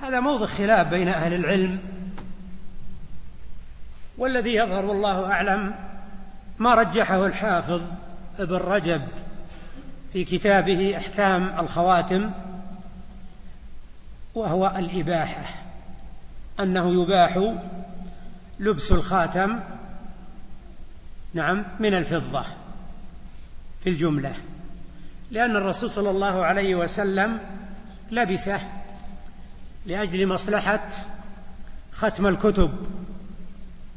هذا 0.00 0.20
موضع 0.20 0.46
خلاف 0.46 0.86
بين 0.86 1.08
أهل 1.08 1.34
العلم. 1.34 1.80
والذي 4.18 4.54
يظهر 4.54 4.84
والله 4.84 5.32
أعلم 5.32 5.74
ما 6.58 6.74
رجحه 6.74 7.26
الحافظ 7.26 7.82
ابن 8.38 8.56
رجب. 8.56 9.08
في 10.12 10.24
كتابه 10.24 10.96
أحكام 10.96 11.60
الخواتم 11.60 12.30
وهو 14.34 14.72
الإباحة 14.78 15.44
أنه 16.60 17.02
يباح 17.02 17.54
لبس 18.60 18.92
الخاتم 18.92 19.60
نعم 21.34 21.64
من 21.80 21.94
الفضة 21.94 22.42
في 23.80 23.90
الجملة 23.90 24.34
لأن 25.30 25.56
الرسول 25.56 25.90
صلى 25.90 26.10
الله 26.10 26.44
عليه 26.44 26.74
وسلم 26.74 27.38
لبسه 28.10 28.60
لأجل 29.86 30.26
مصلحة 30.26 30.88
ختم 31.92 32.26
الكتب 32.26 32.70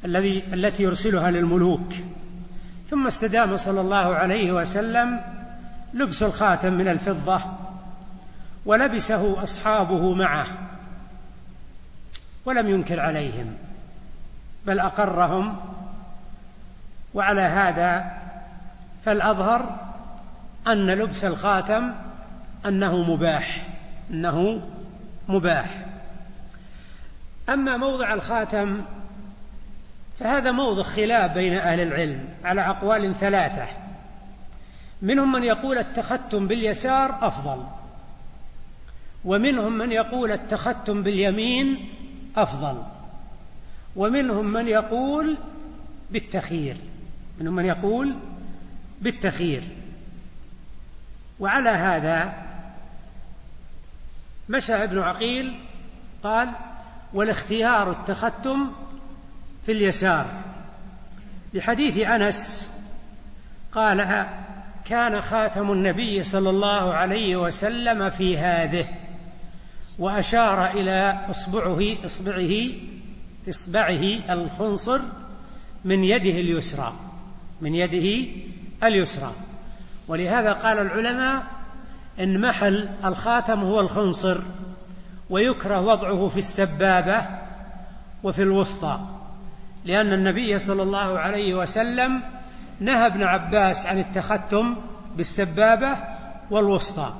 الذي 0.05 0.43
التي 0.53 0.84
يرسلها 0.84 1.32
للملوك 1.32 1.93
ثم 2.89 3.07
استدام 3.07 3.57
صلى 3.57 3.82
الله 3.82 4.16
عليه 4.16 4.51
وسلم 4.51 5.35
لبس 5.96 6.24
الخاتم 6.24 6.74
من 6.74 6.88
الفضة 6.88 7.41
ولبسه 8.66 9.43
أصحابه 9.43 10.14
معه 10.14 10.48
ولم 12.46 12.70
ينكر 12.70 13.00
عليهم 13.00 13.54
بل 14.66 14.80
أقرهم 14.80 15.56
وعلى 17.14 17.41
هذا 17.41 18.12
فالأظهر 19.06 19.76
أن 20.68 20.89
لبس 20.89 21.26
الخاتم 21.26 21.91
أنه 22.66 23.14
مباح 23.14 23.68
أنه 24.12 24.62
مباح. 25.28 25.86
أما 27.50 27.78
موضع 27.78 28.14
الخاتم 28.14 28.82
فهذا 30.20 30.52
موضع 30.52 30.84
خلاف 30.84 31.32
بين 31.32 31.54
أهل 31.54 31.80
العلم 31.80 32.20
على 32.46 32.62
أقوال 32.62 33.16
ثلاثة. 33.16 33.68
منهم 35.02 35.32
من 35.32 35.43
يقول 35.43 35.78
التختم 35.78 36.48
باليسار 36.48 37.18
أفضل 37.22 37.64
ومنهم 39.26 39.78
من 39.78 39.91
يقول 39.91 40.32
التختم 40.32 41.04
باليمين 41.04 41.89
أفضل 42.38 42.84
ومنهم 43.96 44.46
من 44.46 44.68
يقول 44.68 45.38
بالتخيير 46.12 46.78
منهم 47.39 47.56
من 47.56 47.66
يقول 47.66 48.16
بالتخيير 49.02 49.64
وعلى 51.39 51.70
هذا 51.70 52.34
مشى 54.50 54.74
ابن 54.74 55.00
عقيل 55.00 55.60
قال 56.24 56.50
والاختيار 57.14 57.91
التختم 57.91 58.72
في 59.66 59.72
اليسار. 59.72 60.26
لحديث 61.54 61.98
أنس 61.98 62.70
قال 63.72 64.28
كان 64.86 65.22
خاتم 65.22 65.72
النبي 65.72 66.24
صلى 66.24 66.50
الله 66.50 66.94
عليه 66.94 67.36
وسلم 67.36 68.10
في 68.10 68.38
هذه 68.38 68.88
وأشار 70.00 70.66
إلى 70.66 71.26
إصبعه 71.30 71.82
إصبعه 72.06 72.52
إصبعه 73.50 74.04
الخنصر 74.30 75.02
من 75.86 76.04
يده 76.04 76.40
اليسرى 76.40 76.94
من 77.62 77.76
يده 77.76 78.32
اليسرى. 78.84 79.34
ولهذا 80.08 80.54
قال 80.54 80.78
العلماء 80.78 81.44
إن 82.20 82.42
محل 82.42 82.90
الخاتم 83.06 83.60
هو 83.60 83.80
الخنصر 83.80 84.38
ويكره 85.30 85.82
وضعه 85.82 86.30
في 86.30 86.38
السبابة 86.38 87.26
وفي 88.24 88.42
الوسطى 88.44 89.00
لأن 89.86 90.14
النبي 90.14 90.60
صلى 90.60 90.84
الله 90.84 91.20
عليه 91.20 91.56
وسلم 91.56 92.22
نهى 92.80 93.05
ابن 93.05 93.23
عباس 93.23 93.86
عن 93.86 93.99
التختم 93.99 94.76
بالسبابة 95.17 95.97
والوسطى. 96.51 97.13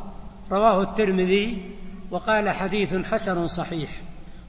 رواه 0.52 0.82
الترمذي 0.82 1.72
وقال 2.12 2.50
حديث 2.50 2.96
حسن 2.96 3.48
صحيح. 3.48 3.90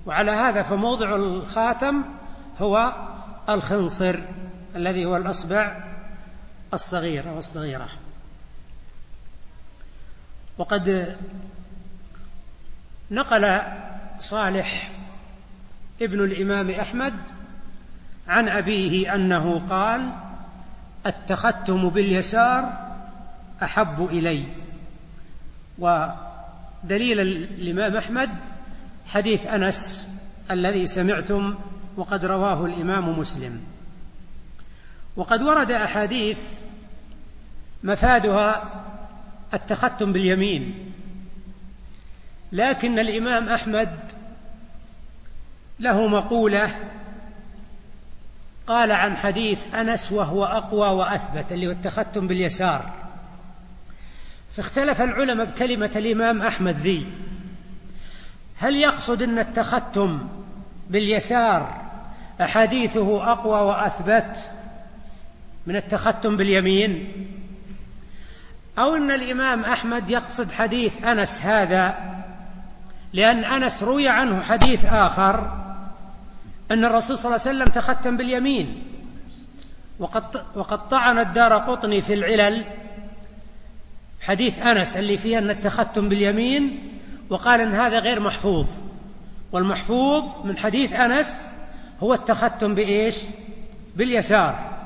وعلى 0.07 0.30
هذا 0.30 0.62
فموضع 0.62 1.16
الخاتم 1.16 2.02
هو 2.61 2.92
الخنصر 3.48 4.18
الذي 4.76 5.04
هو 5.04 5.16
الأصبع 5.16 5.76
الصغير 6.74 7.28
أو 7.30 7.38
الصغيرة. 7.38 7.88
وقد 10.59 11.16
نقل 13.11 13.61
صالح 14.20 14.90
ابن 16.02 16.24
الإمام 16.24 16.70
أحمد 16.70 17.14
عن 18.28 18.48
أبيه 18.48 19.14
أنه 19.14 19.59
قال 19.70 20.09
التختم 21.07 21.88
باليسار 21.88 22.86
أحب 23.62 24.04
إلي. 24.04 24.42
ودليل 25.78 27.20
الإمام 27.20 27.96
أحمد 27.96 28.30
حديث 29.07 29.46
أنس 29.46 30.09
الذي 30.50 30.86
سمعتم 30.86 31.54
وقد 31.96 32.24
رواه 32.24 32.66
الإمام 32.66 33.18
مسلم. 33.18 33.61
وقد 35.16 35.42
ورد 35.42 35.70
أحاديث 35.70 36.40
مفادها 37.84 38.62
التختم 39.54 40.12
باليمين 40.12 40.92
لكن 42.52 42.98
الإمام 42.98 43.48
أحمد 43.48 44.12
له 45.80 46.07
مقولة 46.07 46.70
قال 48.67 48.93
عن 48.93 49.17
حديث 49.17 49.59
أنس 49.75 50.12
وهو 50.12 50.45
أقوى 50.45 50.89
وأثبت 50.89 51.53
اللي 51.53 51.67
هو 51.67 51.71
التختم 51.71 52.27
باليسار. 52.27 52.93
فاختلف 54.53 55.03
العلماء 55.03 55.47
بكلمة 55.47 55.91
الإمام 55.97 56.43
أحمد 56.43 56.77
ذي. 56.77 57.07
هل 58.59 58.77
يقصد 58.77 59.23
أن 59.23 59.39
التختم 59.39 60.19
باليسار 60.91 61.83
أحاديثه 62.41 63.33
أقوى 63.33 63.61
وأثبت 63.61 64.51
من 65.67 65.77
التختم 65.77 66.37
باليمين؟ 66.37 67.12
أو 68.79 68.95
أن 68.95 69.11
الإمام 69.11 69.64
أحمد 69.64 70.11
يقصد 70.11 70.53
حديث 70.53 71.05
أنس 71.05 71.41
هذا 71.41 71.95
لأن 73.12 73.45
أنس 73.45 73.83
روي 73.83 74.09
عنه 74.09 74.43
حديث 74.43 74.85
آخر 74.85 75.66
أن 76.71 76.85
الرسول 76.85 77.19
صلى 77.19 77.35
الله 77.35 77.47
عليه 77.47 77.57
وسلم 77.57 77.75
تختم 77.75 78.17
باليمين. 78.17 78.83
وقد 79.99 80.45
وقد 80.55 80.89
طعن 80.89 81.19
الدار 81.19 81.53
قطني 81.53 82.03
في 82.03 82.14
العلل. 82.14 82.64
حديث 84.21 84.59
أنس 84.59 84.97
اللي 84.97 85.17
فيه 85.17 85.39
أن 85.39 85.51
التختم 85.51 86.09
باليمين 86.09 86.93
وقال 87.31 87.61
أن 87.61 87.75
هذا 87.75 87.99
غير 87.99 88.21
محفوظ. 88.21 88.67
والمحفوظ 89.53 90.25
من 90.45 90.59
حديث 90.59 90.93
أنس 90.93 91.55
هو 92.03 92.14
التختم 92.14 92.75
بإيش؟ 92.75 93.17
باليسار. 93.97 94.77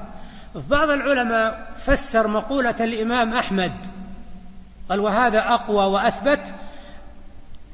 بعض 0.71 0.91
العلماء 0.91 1.73
فسر 1.77 2.29
مقولة 2.29 2.77
الإمام 2.81 3.33
أحمد 3.33 3.73
قال 4.89 5.01
وهذا 5.01 5.39
أقوى 5.39 5.85
وأثبت 5.85 6.55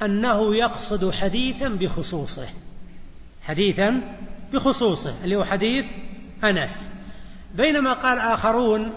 أنه 0.03 0.55
يقصد 0.55 1.11
حديثا 1.11 1.69
بخصوصه. 1.69 2.49
حديثا 3.49 4.01
بخصوصه 4.53 5.15
اللي 5.25 5.37
هو 5.37 5.45
حديث 5.45 5.87
أنس. 6.45 6.89
بينما 7.55 7.93
قال 7.93 8.19
آخرون 8.19 8.93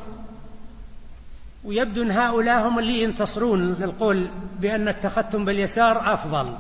ويبدو 1.63 2.01
أن 2.03 2.11
هؤلاء 2.11 2.67
هم 2.67 2.79
اللي 2.79 3.03
ينتصرون 3.03 3.73
للقول 3.79 4.27
بأن 4.59 4.87
التختم 4.87 5.45
باليسار 5.45 6.13
أفضل 6.13 6.57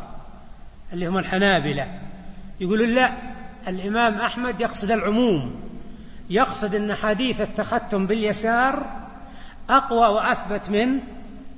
اللي 0.93 1.07
هم 1.07 1.17
الحنابلة. 1.17 1.99
يقولون 2.59 2.89
لا 2.89 3.13
الإمام 3.67 4.13
أحمد 4.13 4.61
يقصد 4.61 4.91
العموم 4.91 5.55
يقصد 6.29 6.75
أن 6.75 6.95
حديث 6.95 7.41
التختم 7.41 8.07
باليسار 8.07 8.85
أقوى 9.69 10.07
وأثبت 10.07 10.69
من 10.69 10.99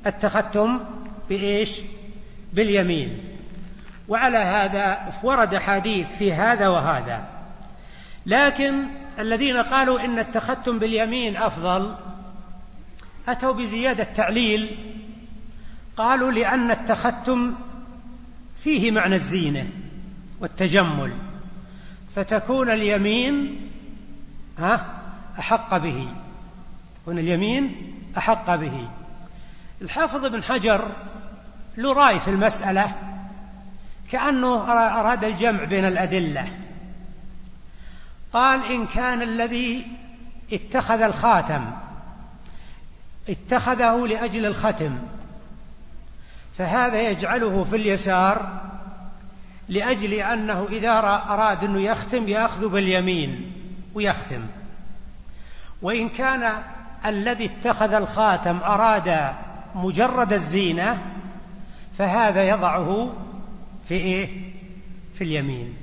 التختم 0.07 0.79
بإيش؟ 1.29 1.71
باليمين. 2.53 3.30
وعلى 4.11 4.37
هذا 4.37 5.13
ورد 5.23 5.57
حديث 5.57 6.17
في 6.17 6.33
هذا 6.33 6.67
وهذا. 6.67 7.27
لكن 8.25 8.85
الذين 9.19 9.57
قالوا 9.57 10.05
إن 10.05 10.19
التختم 10.19 10.79
باليمين 10.79 11.37
أفضل 11.37 11.95
أتوا 13.27 13.53
بزيادة 13.53 14.03
تعليل 14.03 14.77
قالوا 15.97 16.31
لأن 16.31 16.71
التختم 16.71 17.53
فيه 18.63 18.91
معنى 18.91 19.15
الزينة 19.15 19.69
والتجمل 20.39 21.13
فتكون 22.15 22.69
اليمين 22.69 23.61
ها 24.57 24.85
أحق 25.39 25.77
به. 25.77 26.07
تكون 27.01 27.19
اليمين 27.19 27.93
أحق 28.17 28.55
به. 28.55 28.89
الحافظ 29.81 30.25
ابن 30.25 30.43
حجر 30.43 30.87
له 31.77 31.93
رأي 31.93 32.19
في 32.19 32.27
المسألة 32.27 33.10
كأنه 34.11 34.71
أراد 34.99 35.23
الجمع 35.23 35.63
بين 35.63 35.85
الأدلة. 35.85 36.47
قال 38.33 38.65
إن 38.65 38.87
كان 38.87 39.21
الذي 39.21 39.87
اتخذ 40.53 41.01
الخاتم 41.01 41.71
اتخذه 43.29 44.07
لأجل 44.07 44.45
الختم 44.45 44.97
فهذا 46.57 47.01
يجعله 47.01 47.63
في 47.63 47.75
اليسار 47.75 48.61
لأجل 49.69 50.13
أنه 50.13 50.67
إذا 50.69 50.89
أراد 51.29 51.63
أنه 51.63 51.79
يختم 51.79 52.27
يأخذ 52.27 52.69
باليمين 52.69 53.51
ويختم. 53.93 54.41
وإن 55.81 56.09
كان 56.09 56.53
الذي 57.05 57.45
اتخذ 57.45 57.93
الخاتم 57.93 58.57
أراد 58.57 59.33
مجرد 59.75 60.33
الزينة 60.33 61.01
فهذا 61.97 62.43
يضعه 62.49 63.13
في 63.87 63.93
إيه؟ 63.93 64.51
في 65.13 65.23
اليمين 65.23 65.73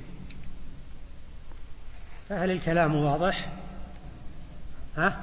فهل 2.29 2.51
الكلام 2.51 2.95
واضح؟ 2.95 3.49
ها؟ 4.97 5.21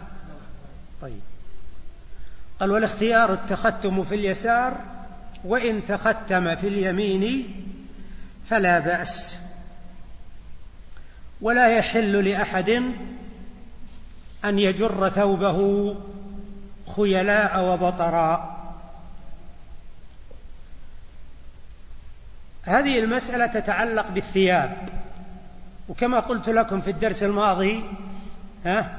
طيب 1.01 1.19
قال 2.59 2.71
والاختيار 2.71 3.33
التختم 3.33 4.03
في 4.03 4.15
اليسار 4.15 4.77
وإن 5.43 5.85
تختم 5.85 6.55
في 6.55 6.67
اليمين 6.67 7.51
فلا 8.45 8.79
بأس 8.79 9.37
ولا 11.41 11.77
يحل 11.77 12.29
لأحد 12.29 12.69
أن 14.45 14.59
يجر 14.59 15.09
ثوبه 15.09 15.95
خيلاء 16.95 17.65
وبطراء 17.65 18.54
هذه 22.65 22.99
المسألة 22.99 23.45
تتعلق 23.45 24.07
بالثياب. 24.11 24.77
وكما 25.89 26.19
قلت 26.19 26.49
لكم 26.49 26.81
في 26.81 26.91
الدرس 26.91 27.23
الماضي 27.23 27.83
ها 28.65 28.97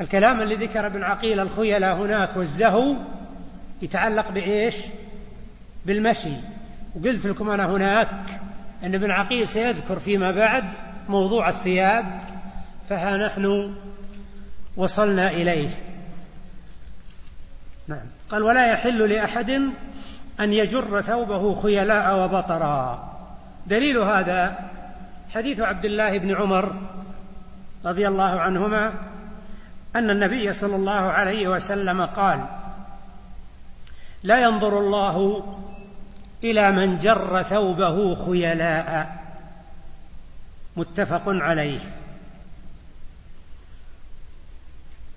الكلام 0.00 0.42
اللي 0.42 0.54
ذكر 0.54 0.86
ابن 0.86 1.02
عقيل 1.02 1.40
الخيلاء 1.40 1.96
هناك 1.96 2.36
والزهو 2.36 2.96
يتعلق 3.82 4.30
بإيش؟ 4.30 4.74
بالمشي. 5.86 6.36
وقلت 6.94 7.26
لكم 7.26 7.50
أنا 7.50 7.66
هناك 7.66 8.40
أن 8.84 8.94
ابن 8.94 9.10
عقيل 9.10 9.48
سيذكر 9.48 9.98
فيما 9.98 10.30
بعد 10.30 10.64
موضوع 11.08 11.48
الثياب 11.48 12.20
فها 12.88 13.26
نحن 13.26 13.74
وصلنا 14.76 15.30
إليه. 15.30 15.68
نعم. 17.88 18.06
قال 18.28 18.42
ولا 18.42 18.66
يحل 18.66 19.08
لأحد 19.08 19.70
أن 20.40 20.52
يجر 20.52 21.00
ثوبه 21.00 21.54
خيلاء 21.62 22.24
وبطرا. 22.24 23.12
دليل 23.66 23.98
هذا 23.98 24.70
حديث 25.34 25.60
عبد 25.60 25.84
الله 25.84 26.18
بن 26.18 26.34
عمر 26.36 26.76
رضي 27.84 28.08
الله 28.08 28.40
عنهما 28.40 28.92
أن 29.96 30.10
النبي 30.10 30.52
صلى 30.52 30.76
الله 30.76 30.92
عليه 30.92 31.48
وسلم 31.48 32.02
قال 32.02 32.44
لا 34.22 34.42
ينظر 34.42 34.78
الله 34.78 35.44
إلى 36.44 36.72
من 36.72 36.98
جر 36.98 37.42
ثوبه 37.42 38.26
خيلاء. 38.26 39.24
متفق 40.76 41.22
عليه. 41.26 41.80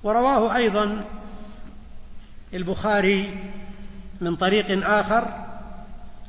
ورواه 0.03 0.55
أيضا 0.55 1.03
البخاري 2.53 3.49
من 4.21 4.35
طريق 4.35 4.87
آخر 4.89 5.27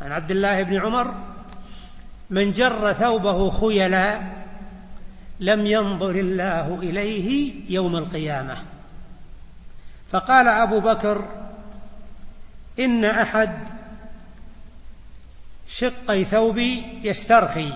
عن 0.00 0.12
عبد 0.12 0.30
الله 0.30 0.62
بن 0.62 0.76
عمر 0.76 1.14
من 2.30 2.52
جر 2.52 2.92
ثوبه 2.92 3.50
خيلا 3.50 4.20
لم 5.40 5.66
ينظر 5.66 6.10
الله 6.10 6.78
إليه 6.82 7.54
يوم 7.68 7.96
القيامة. 7.96 8.56
فقال 10.12 10.48
أبو 10.48 10.80
بكر 10.80 11.24
إن 12.78 13.04
أحد 13.04 13.50
شقي 15.68 16.24
ثوبي 16.24 16.84
يسترخي 17.02 17.72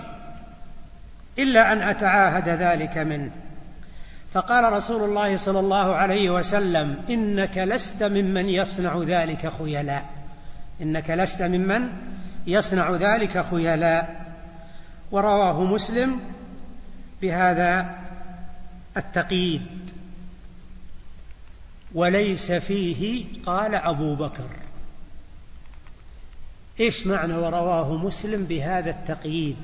إلا 1.39 1.73
أن 1.73 1.81
أتعاهد 1.81 2.49
ذلك 2.49 2.97
منه. 2.97 3.31
فقال 4.33 4.73
رسول 4.73 5.03
الله 5.03 5.37
صلى 5.37 5.59
الله 5.59 5.95
عليه 5.95 6.29
وسلم 6.29 7.03
إنك 7.09 7.57
لست 7.57 8.03
ممن 8.03 8.49
يصنع 8.49 8.97
ذلك 8.97 9.53
خيلاء. 9.59 10.09
إنك 10.81 11.09
لست 11.09 11.41
ممن 11.41 11.89
يصنع 12.47 12.91
ذلك 12.91 13.45
خيلاء. 13.45 14.25
ورواه 15.11 15.63
مسلم 15.63 16.19
بهذا 17.21 17.95
التقييد. 18.97 19.91
وليس 21.93 22.51
فيه 22.51 23.27
قال 23.45 23.75
أبو 23.75 24.15
بكر. 24.15 24.49
إيش 26.79 27.07
معنى 27.07 27.33
ورواه 27.33 27.97
مسلم 27.97 28.43
بهذا 28.43 28.89
التقييد؟ 28.89 29.57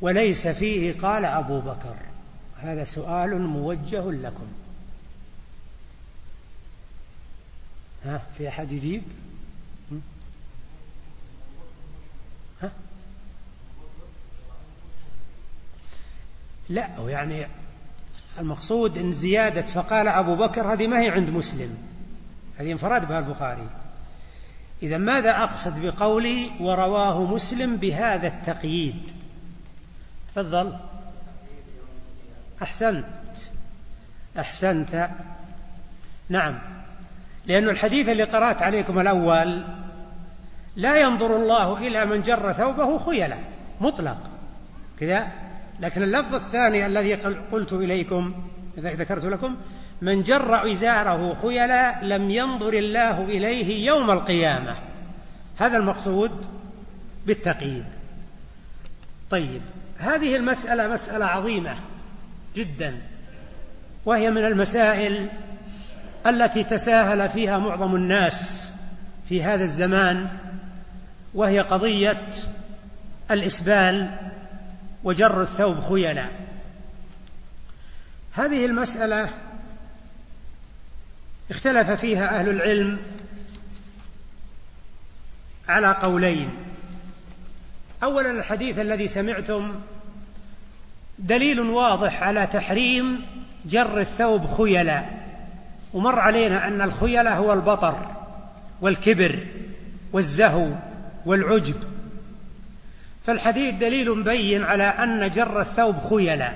وليس 0.00 0.48
فيه 0.48 0.98
قال 0.98 1.24
أبو 1.24 1.60
بكر. 1.60 1.96
هذا 2.58 2.84
سؤال 2.84 3.40
موجه 3.40 4.10
لكم. 4.10 4.46
ها 8.04 8.22
في 8.38 8.48
أحد 8.48 8.72
يجيب؟ 8.72 9.02
ها؟ 12.62 12.70
لا 16.68 16.88
يعني 16.98 17.46
المقصود 18.38 18.98
إن 18.98 19.12
زيادة 19.12 19.62
فقال 19.62 20.08
أبو 20.08 20.34
بكر 20.34 20.72
هذه 20.72 20.86
ما 20.86 21.00
هي 21.00 21.08
عند 21.08 21.30
مسلم. 21.30 21.78
هذه 22.56 22.72
انفراد 22.72 23.08
بها 23.08 23.18
البخاري. 23.18 23.68
إذا 24.82 24.98
ماذا 24.98 25.42
أقصد 25.42 25.80
بقولي 25.80 26.50
ورواه 26.60 27.34
مسلم 27.34 27.76
بهذا 27.76 28.26
التقييد؟ 28.26 29.12
تفضل. 30.28 30.76
أحسنت. 32.64 33.04
أحسنت. 34.38 35.10
نعم. 36.28 36.58
لأن 37.46 37.68
الحديث 37.68 38.08
اللي 38.08 38.24
قرأت 38.24 38.62
عليكم 38.62 39.00
الأول 39.00 39.64
لا 40.76 41.00
ينظر 41.00 41.36
الله 41.36 41.78
إلى 41.78 42.04
من 42.04 42.22
جر 42.22 42.52
ثوبه 42.52 42.98
خيلا 42.98 43.36
مطلق. 43.80 44.18
كذا؟ 45.00 45.28
لكن 45.80 46.02
اللفظ 46.02 46.34
الثاني 46.34 46.86
الذي 46.86 47.14
قلت 47.52 47.72
إليكم 47.72 48.34
ذكرت 48.78 49.24
لكم 49.24 49.56
من 50.02 50.22
جر 50.22 50.72
إزاره 50.72 51.34
خيلا 51.34 52.04
لم 52.04 52.30
ينظر 52.30 52.72
الله 52.72 53.24
إليه 53.24 53.86
يوم 53.86 54.10
القيامة. 54.10 54.76
هذا 55.58 55.76
المقصود 55.76 56.46
بالتقييد. 57.26 57.84
طيب 59.30 59.62
هذه 59.98 60.36
المسألة 60.36 60.88
مسألة 60.88 61.24
عظيمة. 61.26 61.76
جدا 62.54 63.00
وهي 64.04 64.30
من 64.30 64.44
المسائل 64.44 65.28
التي 66.26 66.64
تساهل 66.64 67.28
فيها 67.28 67.58
معظم 67.58 67.94
الناس 67.94 68.72
في 69.28 69.42
هذا 69.42 69.64
الزمان 69.64 70.28
وهي 71.34 71.60
قضية 71.60 72.30
الإسبال 73.30 74.16
وجر 75.04 75.42
الثوب 75.42 75.80
خيلا 75.80 76.26
هذه 78.32 78.66
المسألة 78.66 79.28
اختلف 81.50 81.90
فيها 81.90 82.40
أهل 82.40 82.48
العلم 82.48 82.98
على 85.68 85.92
قولين. 85.92 86.50
أولا 88.02 88.30
الحديث 88.30 88.78
الذي 88.78 89.08
سمعتم 89.08 89.80
دليل 91.18 91.60
واضح 91.60 92.22
على 92.22 92.46
تحريم 92.46 93.26
جر 93.66 94.00
الثوب 94.00 94.46
خيلا 94.46 95.04
ومر 95.94 96.18
علينا 96.18 96.68
أن 96.68 96.80
الخيلا 96.80 97.34
هو 97.36 97.52
البطر 97.52 97.96
والكبر 98.80 99.46
والزهو 100.12 100.68
والعجب. 101.26 101.76
فالحديث 103.24 103.74
دليل 103.74 104.22
بين 104.22 104.62
على 104.62 104.84
أن 104.84 105.30
جر 105.30 105.60
الثوب 105.60 105.98
خيلا 105.98 106.52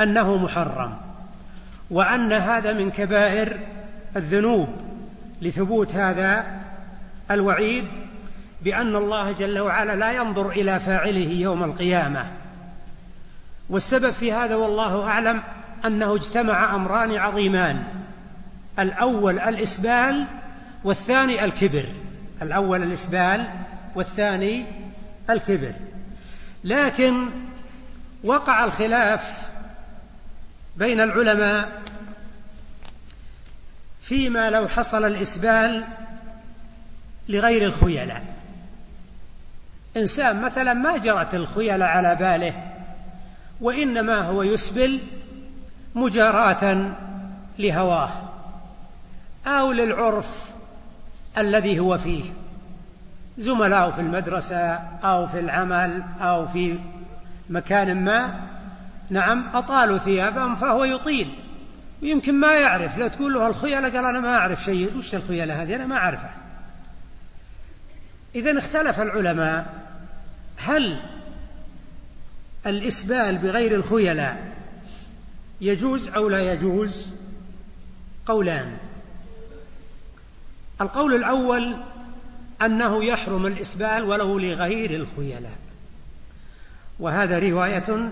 أنه 0.00 0.36
محرم 0.36 0.96
وأن 1.90 2.32
هذا 2.32 2.72
من 2.72 2.90
كبائر 2.90 3.58
الذنوب 4.16 4.68
لثبوت 5.42 5.94
هذا 5.94 6.60
الوعيد 7.30 7.84
بأن 8.62 8.96
الله 8.96 9.32
جل 9.32 9.58
وعلا 9.58 9.96
لا 9.96 10.12
ينظر 10.12 10.50
إلى 10.50 10.80
فاعله 10.80 11.30
يوم 11.32 11.64
القيامة. 11.64 12.39
والسبب 13.70 14.10
في 14.10 14.32
هذا 14.32 14.54
والله 14.54 15.06
أعلم 15.08 15.42
أنه 15.86 16.14
اجتمع 16.16 16.74
أمران 16.74 17.16
عظيمان. 17.16 17.84
الأول 18.78 19.38
الإسبال 19.38 20.26
والثاني 20.84 21.44
الكبر. 21.44 21.84
الأول 22.42 22.82
الإسبال 22.82 23.48
والثاني 23.94 24.64
الكبر. 25.30 25.72
لكن 26.64 27.28
وقع 28.24 28.64
الخلاف 28.64 29.48
بين 30.76 31.00
العلماء 31.00 31.82
فيما 34.00 34.50
لو 34.50 34.68
حصل 34.68 35.04
الإسبال 35.04 35.84
لغير 37.28 37.64
الخيلاء. 37.64 38.24
إنسان 39.96 40.42
مثلا 40.42 40.72
ما 40.72 40.96
جرت 40.96 41.34
الخيلاء 41.34 41.88
على 41.88 42.16
باله 42.16 42.69
وإنما 43.60 44.18
هو 44.18 44.42
يسبل 44.42 45.00
مجاراة 45.94 46.90
لهواه. 47.58 48.10
أو 49.46 49.72
للعرف 49.72 50.54
الذي 51.38 51.78
هو 51.78 51.98
فيه. 51.98 52.24
زملاء 53.38 53.90
في 53.90 54.00
المدرسة 54.00 54.72
أو 55.04 55.26
في 55.26 55.40
العمل 55.40 56.04
أو 56.20 56.46
في 56.46 56.78
مكان 57.50 58.04
ما. 58.04 58.40
نعم 59.10 59.44
أطالوا 59.54 59.98
ثيابهم 59.98 60.56
فهو 60.56 60.84
يطيل. 60.84 61.34
ويمكن 62.02 62.34
ما 62.34 62.52
يعرف. 62.52 62.98
لو 62.98 63.08
تقول 63.08 63.34
له 63.34 63.46
الخيلة 63.46 63.88
قال 63.88 64.04
أنا 64.04 64.20
ما 64.20 64.36
أعرف 64.36 64.64
شيء. 64.64 64.96
وش 64.98 65.14
الخيلة 65.14 65.62
هذه؟ 65.62 65.76
أنا 65.76 65.86
ما 65.86 65.96
أعرفها. 65.96 66.34
إذا 68.34 68.58
اختلف 68.58 69.00
العلماء. 69.00 69.66
هل 70.56 71.00
الإسبال 72.66 73.38
بغير 73.38 73.74
الخيلاء. 73.74 74.52
يجوز 75.60 76.08
أو 76.08 76.28
لا 76.28 76.52
يجوز؟ 76.52 77.10
قولان. 78.26 78.76
القول 80.80 81.14
الأول 81.14 81.76
أنه 82.62 83.04
يحرم 83.04 83.46
الإسبال 83.46 84.04
ولو 84.04 84.38
لغير 84.38 84.90
الخيلاء. 84.90 85.58
وهذا 87.00 87.38
رواية 87.38 88.10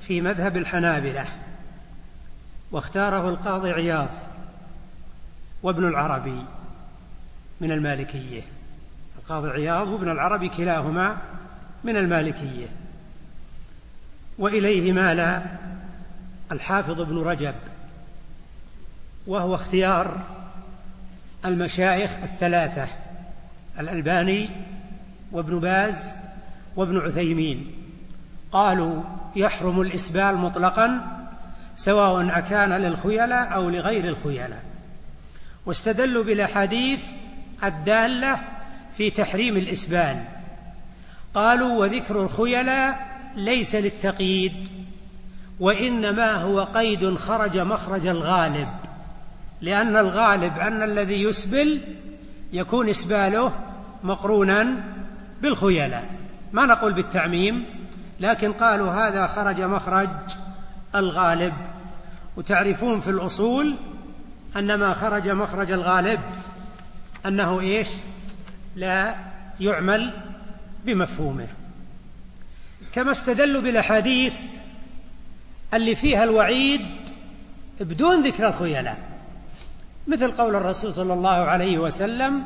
في 0.00 0.20
مذهب 0.20 0.56
الحنابلة 0.56 1.26
واختاره 2.70 3.28
القاضي 3.28 3.70
عياض 3.70 4.10
وابن 5.62 5.88
العربي 5.88 6.38
من 7.60 7.72
المالكية. 7.72 8.42
القاضي 9.18 9.50
عياض 9.50 9.88
وابن 9.88 10.10
العربي 10.10 10.48
كلاهما 10.48 11.16
من 11.84 11.96
المالكية. 11.96 12.66
وإليه 14.38 14.92
مال 14.92 15.42
الحافظ 16.52 17.00
ابن 17.00 17.18
رجب 17.18 17.54
وهو 19.26 19.54
اختيار 19.54 20.20
المشايخ 21.44 22.10
الثلاثة 22.22 22.88
الألباني 23.80 24.48
وابن 25.32 25.60
باز 25.60 26.12
وابن 26.76 26.98
عثيمين. 26.98 27.72
قالوا 28.52 29.02
يحرم 29.36 29.80
الإسبال 29.80 30.36
مطلقا 30.36 31.00
سواء 31.76 32.38
أكان 32.38 32.72
للخيلاء 32.72 33.54
أو 33.54 33.70
لغير 33.70 34.04
الخيلاء. 34.04 34.64
واستدلوا 35.66 36.24
بالأحاديث 36.24 37.06
الدالة 37.64 38.40
في 38.96 39.10
تحريم 39.10 39.56
الإسبال. 39.56 40.24
قالوا 41.34 41.80
وذكر 41.80 42.22
الخيلاء 42.22 43.13
ليس 43.36 43.74
للتقييد 43.74 44.68
وإنما 45.60 46.32
هو 46.32 46.60
قيد 46.60 47.14
خرج 47.14 47.58
مخرج 47.58 48.06
الغالب. 48.06 48.68
لأن 49.60 49.96
الغالب 49.96 50.58
أن 50.58 50.82
الذي 50.82 51.22
يسبل 51.22 51.80
يكون 52.52 52.88
إسباله 52.88 53.52
مقرونا 54.04 54.66
بالخيلاء. 55.42 56.10
ما 56.52 56.66
نقول 56.66 56.92
بالتعميم 56.92 57.64
لكن 58.20 58.52
قالوا 58.52 58.92
هذا 58.92 59.26
خرج 59.26 59.60
مخرج 59.60 60.08
الغالب. 60.94 61.52
وتعرفون 62.36 63.00
في 63.00 63.10
الأصول 63.10 63.74
أن 64.56 64.74
ما 64.74 64.92
خرج 64.92 65.28
مخرج 65.28 65.70
الغالب 65.70 66.20
أنه 67.26 67.60
إيش؟ 67.60 67.88
لا 68.76 69.14
يعمل 69.60 70.10
بمفهومه. 70.84 71.46
كما 72.94 73.12
استدلوا 73.12 73.62
بالأحاديث 73.62 74.34
اللي 75.74 75.94
فيها 75.94 76.24
الوعيد 76.24 76.86
بدون 77.80 78.22
ذكر 78.22 78.48
الخيلاء 78.48 78.98
مثل 80.06 80.32
قول 80.32 80.56
الرسول 80.56 80.92
صلى 80.92 81.12
الله 81.12 81.28
عليه 81.28 81.78
وسلم 81.78 82.44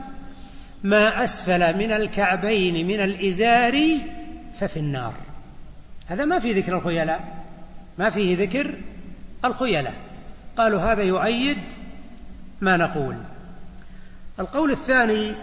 ما 0.83 1.25
أسفل 1.25 1.79
من 1.79 1.93
الكعبين 1.93 2.87
من 2.87 3.01
الإزار 3.01 3.99
ففي 4.61 4.77
النار. 4.77 5.15
هذا 6.07 6.25
ما 6.25 6.39
في 6.39 6.53
ذكر 6.53 6.77
الخيلاء 6.77 7.45
ما 7.99 8.11
فيه 8.11 8.37
ذكر 8.37 8.75
الخيلاء 9.45 9.95
قالوا 10.57 10.81
هذا 10.81 11.03
يؤيد 11.03 11.63
ما 12.61 12.77
نقول. 12.77 13.17
القول 14.41 14.71
الثاني 14.71 15.35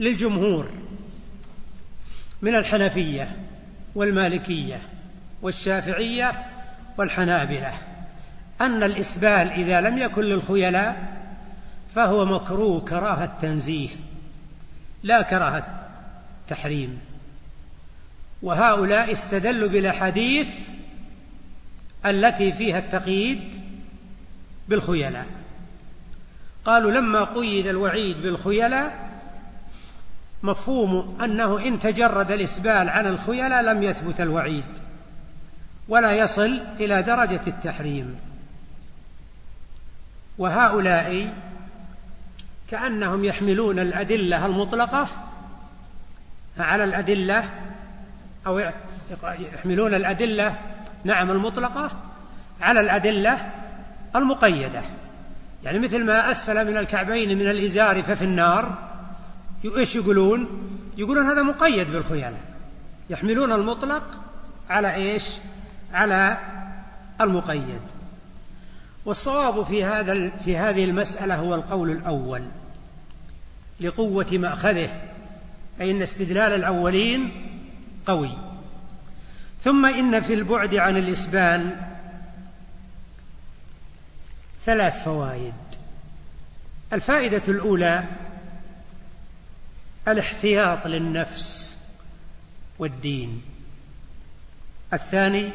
للجمهور 0.00 0.70
من 2.42 2.54
الحنفية. 2.54 3.49
والمالكية 3.94 4.80
والشافعية 5.42 6.46
والحنابلة. 6.98 7.72
أن 8.60 8.82
الإسبال 8.82 9.50
إذا 9.50 9.80
لم 9.80 9.98
يكن 9.98 10.22
للخيلاء 10.22 11.20
فهو 11.94 12.24
مكروه 12.24 12.80
كراهة 12.80 13.38
تنزيه 13.40 13.88
لا 15.02 15.22
كراهة 15.22 15.66
تحريم. 16.48 17.00
وهؤلاء 18.42 19.12
استدلوا 19.12 19.68
بالأحاديث 19.68 20.50
التي 22.06 22.52
فيها 22.52 22.78
التقييد 22.78 23.60
بالخيلاء. 24.68 25.26
قالوا 26.64 26.90
لما 26.90 27.24
قيد 27.24 27.66
الوعيد 27.66 28.22
بالخيلاء 28.22 29.09
مفهوم 30.42 31.18
أنه 31.24 31.58
إن 31.58 31.78
تجرد 31.78 32.32
الإسبال 32.32 32.88
عن 32.88 33.06
الخيلاء 33.06 33.62
لم 33.62 33.82
يثبت 33.82 34.20
الوعيد 34.20 34.64
ولا 35.88 36.12
يصل 36.12 36.60
إلى 36.80 37.02
درجة 37.02 37.40
التحريم. 37.46 38.16
وهؤلاء 40.38 41.34
كأنهم 42.70 43.24
يحملون 43.24 43.78
الأدلة 43.78 44.46
المطلقة 44.46 45.08
على 46.58 46.84
الأدلة 46.84 47.50
أو 48.46 48.60
يحملون 49.54 49.94
الأدلة 49.94 50.58
نعم 51.04 51.30
المطلقة 51.30 51.90
على 52.60 52.80
الأدلة 52.80 53.50
المقيدة. 54.16 54.82
يعني 55.64 55.78
مثل 55.78 56.04
ما 56.04 56.30
أسفل 56.30 56.66
من 56.66 56.76
الكعبين 56.76 57.38
من 57.38 57.50
الإزار 57.50 58.02
ففي 58.02 58.24
النار 58.24 58.89
إيش 59.64 59.96
يقولون؟ 59.96 60.48
يقولون 60.96 61.26
هذا 61.26 61.42
مقيد 61.42 61.90
بالخيلاء 61.90 62.40
يحملون 63.10 63.52
المطلق 63.52 64.02
على 64.70 64.94
إيش؟ 64.94 65.24
على 65.92 66.38
المقيد. 67.20 67.80
والصواب 69.04 69.62
في 69.62 69.84
هذا 69.84 70.30
في 70.44 70.56
هذه 70.56 70.84
المسألة 70.84 71.36
هو 71.36 71.54
القول 71.54 71.90
الأول 71.90 72.42
لقوة 73.80 74.26
مأخذه 74.32 74.88
أي 75.80 75.90
أن 75.90 76.02
استدلال 76.02 76.52
الأولين 76.52 77.46
قوي. 78.06 78.30
ثم 79.60 79.86
إن 79.86 80.20
في 80.20 80.34
البعد 80.34 80.74
عن 80.74 80.96
الإسبال 80.96 81.76
ثلاث 84.62 85.04
فوائد. 85.04 85.54
الفائدة 86.92 87.42
الأولى 87.48 88.04
الاحتياط 90.08 90.86
للنفس 90.86 91.76
والدين. 92.78 93.42
الثاني 94.92 95.50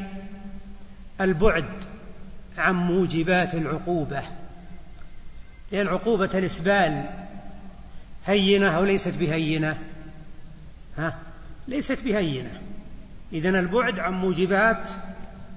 البعد 1.20 1.84
عن 2.58 2.74
موجبات 2.74 3.54
العقوبة 3.54 4.22
لأن 5.72 5.88
عقوبة 5.88 6.30
الإسبال 6.34 7.04
هينة 8.26 8.76
أو 8.76 8.84
ليست 8.84 9.18
بهينة؟ 9.18 9.78
ها؟ 10.98 11.18
ليست 11.68 12.02
بهينة. 12.04 12.60
إذن 13.32 13.56
البعد 13.56 13.98
عن 13.98 14.12
موجبات 14.12 14.88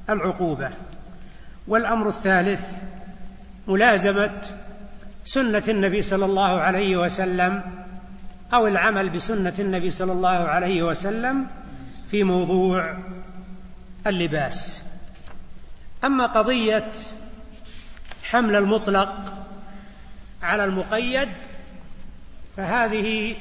العقوبة. 0.09 0.71
والأمر 1.67 2.09
الثالث 2.09 2.81
ملازمة 3.67 4.41
سنة 5.23 5.63
النبي 5.67 6.01
صلى 6.01 6.25
الله 6.25 6.61
عليه 6.61 6.97
وسلم 6.97 7.61
أو 8.53 8.67
العمل 8.67 9.09
بسنة 9.09 9.53
النبي 9.59 9.89
صلى 9.89 10.11
الله 10.11 10.29
عليه 10.29 10.83
وسلم 10.83 11.47
في 12.11 12.23
موضوع 12.23 12.97
اللباس. 14.07 14.81
أما 16.03 16.25
قضية 16.25 16.91
حمل 18.23 18.55
المطلق 18.55 19.33
على 20.43 20.65
المقيد 20.65 21.29
فهذه 22.57 23.35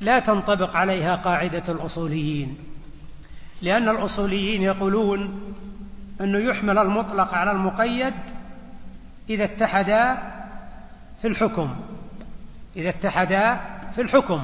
لا 0.00 0.18
تنطبق 0.18 0.76
عليها 0.76 1.16
قاعدة 1.16 1.62
الأصوليين 1.68 2.58
لأن 3.62 3.88
الأصوليين 3.88 4.62
يقولون 4.62 5.40
أنه 6.20 6.38
يحمل 6.38 6.78
المطلق 6.78 7.34
على 7.34 7.52
المقيد 7.52 8.14
إذا 9.30 9.44
اتحدا 9.44 10.18
في 11.22 11.28
الحكم 11.28 11.76
إذا 12.76 12.88
اتحدا 12.88 13.60
في 13.92 14.02
الحكم 14.02 14.42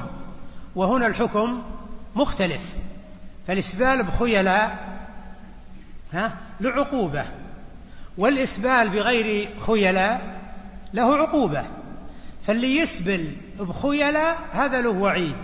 وهنا 0.75 1.07
الحكم 1.07 1.63
مختلف. 2.15 2.75
فالإسبال 3.47 4.03
بخيلاء 4.03 4.77
ها 6.13 6.33
لعقوبة 6.59 7.25
والإسبال 8.17 8.89
بغير 8.89 9.49
خيلاء 9.67 10.39
له 10.93 11.15
عقوبة. 11.15 11.65
فاللي 12.43 12.77
يسبل 12.77 13.35
بخيلاء 13.59 14.37
هذا 14.53 14.81
له 14.81 14.89
وعيد 14.89 15.35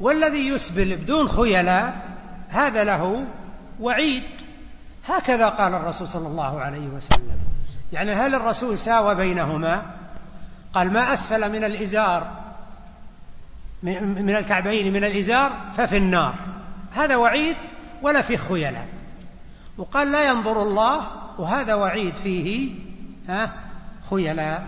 والذي 0.00 0.48
يسبل 0.48 0.96
بدون 0.96 1.28
خيلاء 1.28 2.00
هذا 2.48 2.84
له 2.84 3.26
وعيد. 3.80 4.22
هكذا 5.08 5.48
قال 5.48 5.74
الرسول 5.74 6.08
صلى 6.08 6.28
الله 6.28 6.60
عليه 6.60 6.86
وسلم. 6.86 7.38
يعني 7.92 8.12
هل 8.12 8.34
الرسول 8.34 8.78
ساوى 8.78 9.14
بينهما؟ 9.14 9.86
قال 10.74 10.92
ما 10.92 11.12
أسفل 11.12 11.52
من 11.52 11.64
الإزار. 11.64 12.39
من 13.82 14.36
الكعبين 14.36 14.92
من 14.92 15.04
الإزار 15.04 15.70
ففي 15.72 15.96
النار. 15.96 16.34
هذا 16.92 17.16
وعيد 17.16 17.56
ولا 18.02 18.22
في 18.22 18.36
خيلاء. 18.36 18.88
وقال 19.78 20.12
لا 20.12 20.28
ينظر 20.28 20.62
الله 20.62 21.08
وهذا 21.38 21.74
وعيد 21.74 22.14
فيه 22.14 22.74
خيلاء. 24.10 24.66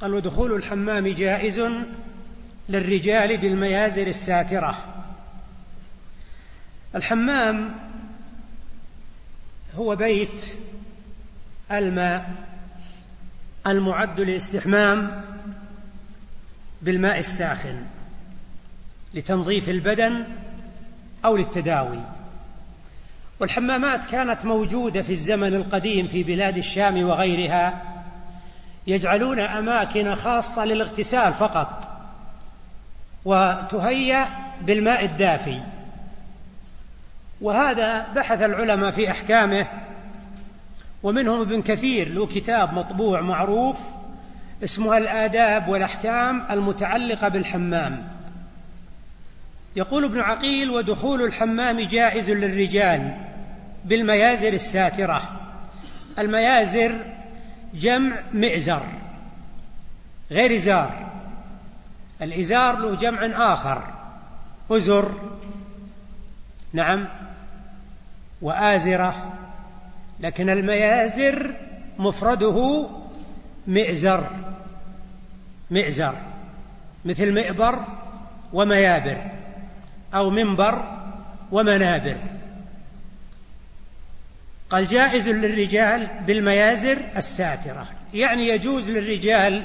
قال 0.00 0.14
ودخول 0.14 0.52
الحمام 0.52 1.08
جائز 1.08 1.62
للرجال 2.68 3.36
بالميازر 3.36 4.06
الساترة. 4.06 4.84
الحمام 6.94 7.74
هو 9.74 9.96
بيت 9.96 10.44
الماء 11.72 12.30
المعد 13.66 14.20
للاستحمام 14.20 15.24
بالماء 16.82 17.18
الساخن 17.18 17.82
لتنظيف 19.14 19.68
البدن 19.68 20.24
أو 21.24 21.36
للتداوي. 21.36 22.00
والحمامات 23.40 24.04
كانت 24.04 24.44
موجودة 24.44 25.02
في 25.02 25.12
الزمن 25.12 25.54
القديم 25.54 26.06
في 26.06 26.22
بلاد 26.22 26.58
الشام 26.58 27.02
وغيرها 27.02 27.95
يجعلون 28.86 29.40
أماكن 29.40 30.14
خاصة 30.14 30.64
للاغتسال 30.64 31.34
فقط 31.34 31.88
وتهيأ 33.24 34.24
بالماء 34.62 35.04
الدافي. 35.04 35.60
وهذا 37.40 38.06
بحث 38.16 38.42
العلماء 38.42 38.90
في 38.90 39.10
أحكامه 39.10 39.66
ومنهم 41.02 41.40
ابن 41.40 41.62
كثير 41.62 42.08
له 42.08 42.26
كتاب 42.26 42.74
مطبوع 42.74 43.20
معروف 43.20 43.80
اسمه 44.64 44.96
الآداب 44.96 45.68
والأحكام 45.68 46.46
المتعلقة 46.50 47.28
بالحمام. 47.28 48.08
يقول 49.76 50.04
ابن 50.04 50.20
عقيل 50.20 50.70
ودخول 50.70 51.22
الحمام 51.22 51.80
جائز 51.80 52.30
للرجال 52.30 53.16
بالميازر 53.84 54.52
الساترة. 54.52 55.22
الميازر 56.18 56.92
جمع 57.80 58.16
مئزر 58.32 58.82
غير 60.30 60.56
إزار. 60.56 61.06
الإزار 62.22 62.78
له 62.78 62.94
جمع 62.94 63.52
آخر 63.52 63.82
أزر 64.70 65.12
نعم 66.72 67.08
وآزرة. 68.42 69.32
لكن 70.20 70.50
الميازر 70.50 71.54
مفرده 71.98 72.88
مئزر 73.66 74.30
مئزر 75.70 76.14
مثل 77.04 77.32
مئبر 77.32 77.78
وميابر 78.52 79.22
أو 80.14 80.30
منبر 80.30 80.84
ومنابر. 81.52 82.16
قال 84.70 84.86
جائز 84.86 85.28
للرجال 85.28 86.08
بالميازر 86.26 86.98
الساترة. 87.16 87.86
يعني 88.14 88.48
يجوز 88.48 88.90
للرجال 88.90 89.62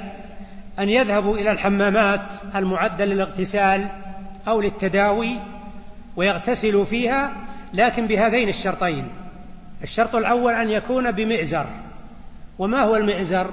أن 0.80 0.89
يذهبوا 0.89 1.38
إلى 1.38 1.52
الحمامات 1.52 2.34
المعدة 2.56 3.06
للاغتسال 3.06 3.88
أو 4.47 4.62
للتداوي 4.62 5.36
ويغتسلوا 6.16 6.86
فيها 6.86 7.34
لكن 7.74 8.08
بهذين 8.08 8.49
الشرطين. 8.49 9.08
الشرط 9.84 10.16
الأول 10.16 10.54
أن 10.54 10.70
يكون 10.70 11.12
بمئزر. 11.12 11.66
وما 12.60 12.80
هو 12.80 12.95
المئزر؟ 12.95 13.49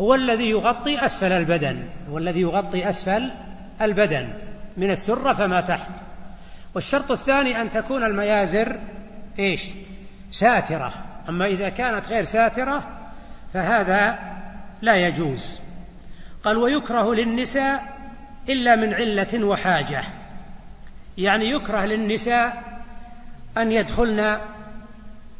هو 0.00 0.14
الذي 0.14 0.50
يغطي 0.50 1.04
أسفل 1.04 1.32
البدن. 1.32 1.82
هو 2.10 2.18
الذي 2.18 2.40
يغطي 2.40 2.88
أسفل 2.88 3.30
البدن. 3.82 4.28
من 4.76 4.90
السرة 4.90 5.32
فما 5.32 5.60
تحت. 5.60 5.90
والشرط 6.74 7.10
الثاني 7.10 7.60
أن 7.60 7.70
تكون 7.70 8.04
الميازر 8.04 8.78
إيش؟ 9.38 9.62
ساترة. 10.30 10.92
أما 11.28 11.46
إذا 11.46 11.68
كانت 11.68 12.06
غير 12.06 12.24
ساترة 12.24 12.88
فهذا 13.52 14.18
لا 14.82 14.96
يجوز. 15.08 15.60
قال 16.44 16.56
ويكره 16.56 17.14
للنساء 17.14 17.98
إلا 18.48 18.76
من 18.76 18.94
علة 18.94 19.44
وحاجة. 19.44 20.02
يعني 21.18 21.50
يكره 21.50 21.84
للنساء 21.84 22.62
أن 23.58 23.72
يدخلن 23.72 24.40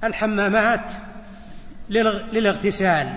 الحمامات 0.05 0.93
للاغتسال. 2.33 3.17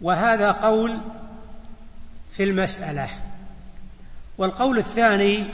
وهذا 0.00 0.52
قول 0.52 0.98
في 2.32 2.44
المسألة. 2.44 3.08
والقول 4.38 4.78
الثاني 4.78 5.44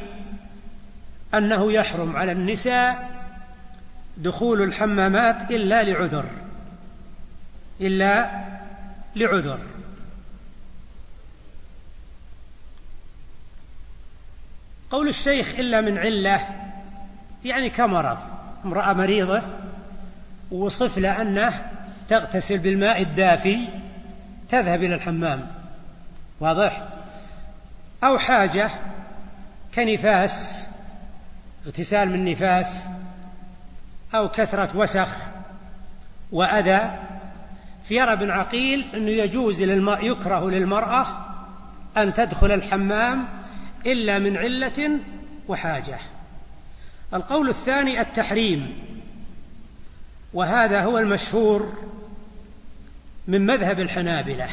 أنه 1.35 1.73
يحرم 1.73 2.17
على 2.17 2.33
النساء 2.33 3.08
دخول 4.19 4.63
الحمامات 4.63 5.51
إلا 5.51 5.83
لعذر 5.83 6.27
إلا 7.81 8.31
لعذر. 9.17 9.61
قول 14.91 15.09
الشيخ 15.09 15.55
إلا 15.59 15.81
من 15.81 15.99
علة 15.99 16.49
يعني 17.45 17.71
كمرض 17.71 18.19
امرأة 18.65 18.93
مريضة 18.93 19.43
وصف 20.51 20.99
لأنه 20.99 21.71
تغتسل 22.09 22.59
بالماء 22.59 23.03
الدافي 23.03 23.59
تذهب 24.49 24.83
إلى 24.83 24.95
الحمام. 24.95 25.53
واضح؟ 26.41 26.89
أو 28.05 28.19
حاجة 28.19 28.71
كنفاس 29.75 30.67
اغتسال 31.67 32.11
من 32.11 32.25
نفاس 32.25 32.85
أو 34.15 34.29
كثرة 34.29 34.77
وسخ 34.77 35.17
وأذى 36.33 36.99
فيرى 37.85 38.13
ابن 38.13 38.31
عقيل 38.31 38.87
أنه 38.95 39.11
يجوز 39.11 39.63
للماء 39.63 40.07
يكره 40.07 40.51
للمرأة 40.51 41.07
أن 41.97 42.13
تدخل 42.13 42.51
الحمام 42.51 43.29
إلا 43.87 44.19
من 44.19 44.37
علة 44.37 44.91
وحاجة. 45.49 45.99
القول 47.15 47.49
الثاني 47.49 48.01
التحريم 48.01 48.79
وهذا 50.35 50.83
هو 50.83 50.99
المشهور 50.99 51.73
من 53.29 53.47
مذهب 53.47 53.81
الحنابلة. 53.81 54.49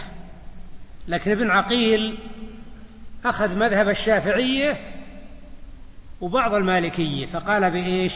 لكن 1.08 1.32
ابن 1.32 1.51
عقيل 1.51 2.18
أخذ 3.26 3.56
مذهب 3.56 3.89
الشافعية 3.89 4.91
وبعض 6.22 6.53
المالكية 6.53 7.26
فقال 7.26 7.72
بإيش؟ 7.72 8.14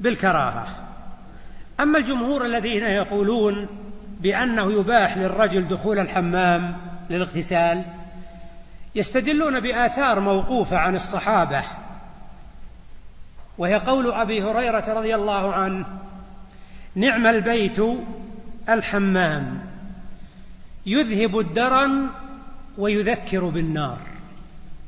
بالكراهة. 0.00 0.66
أما 1.80 1.98
الجمهور 1.98 2.44
الذين 2.44 2.82
يقولون 2.82 3.66
بأنه 4.20 4.72
يباح 4.72 5.16
للرجل 5.16 5.68
دخول 5.68 5.98
الحمام 5.98 6.76
للاغتسال 7.10 7.84
يستدلون 8.94 9.60
بآثار 9.60 10.20
موقوفة 10.20 10.76
عن 10.76 10.94
الصحابة. 10.94 11.62
وهي 13.58 13.74
قول 13.74 14.12
أبي 14.12 14.42
هريرة 14.42 14.84
رضي 14.94 15.14
الله 15.14 15.54
عنه 15.54 15.86
نعم 16.94 17.26
البيت 17.26 17.78
الحمام 18.68 19.60
يذهب 20.86 21.38
الدرن 21.38 22.06
ويذكر 22.78 23.44
بالنار. 23.44 23.98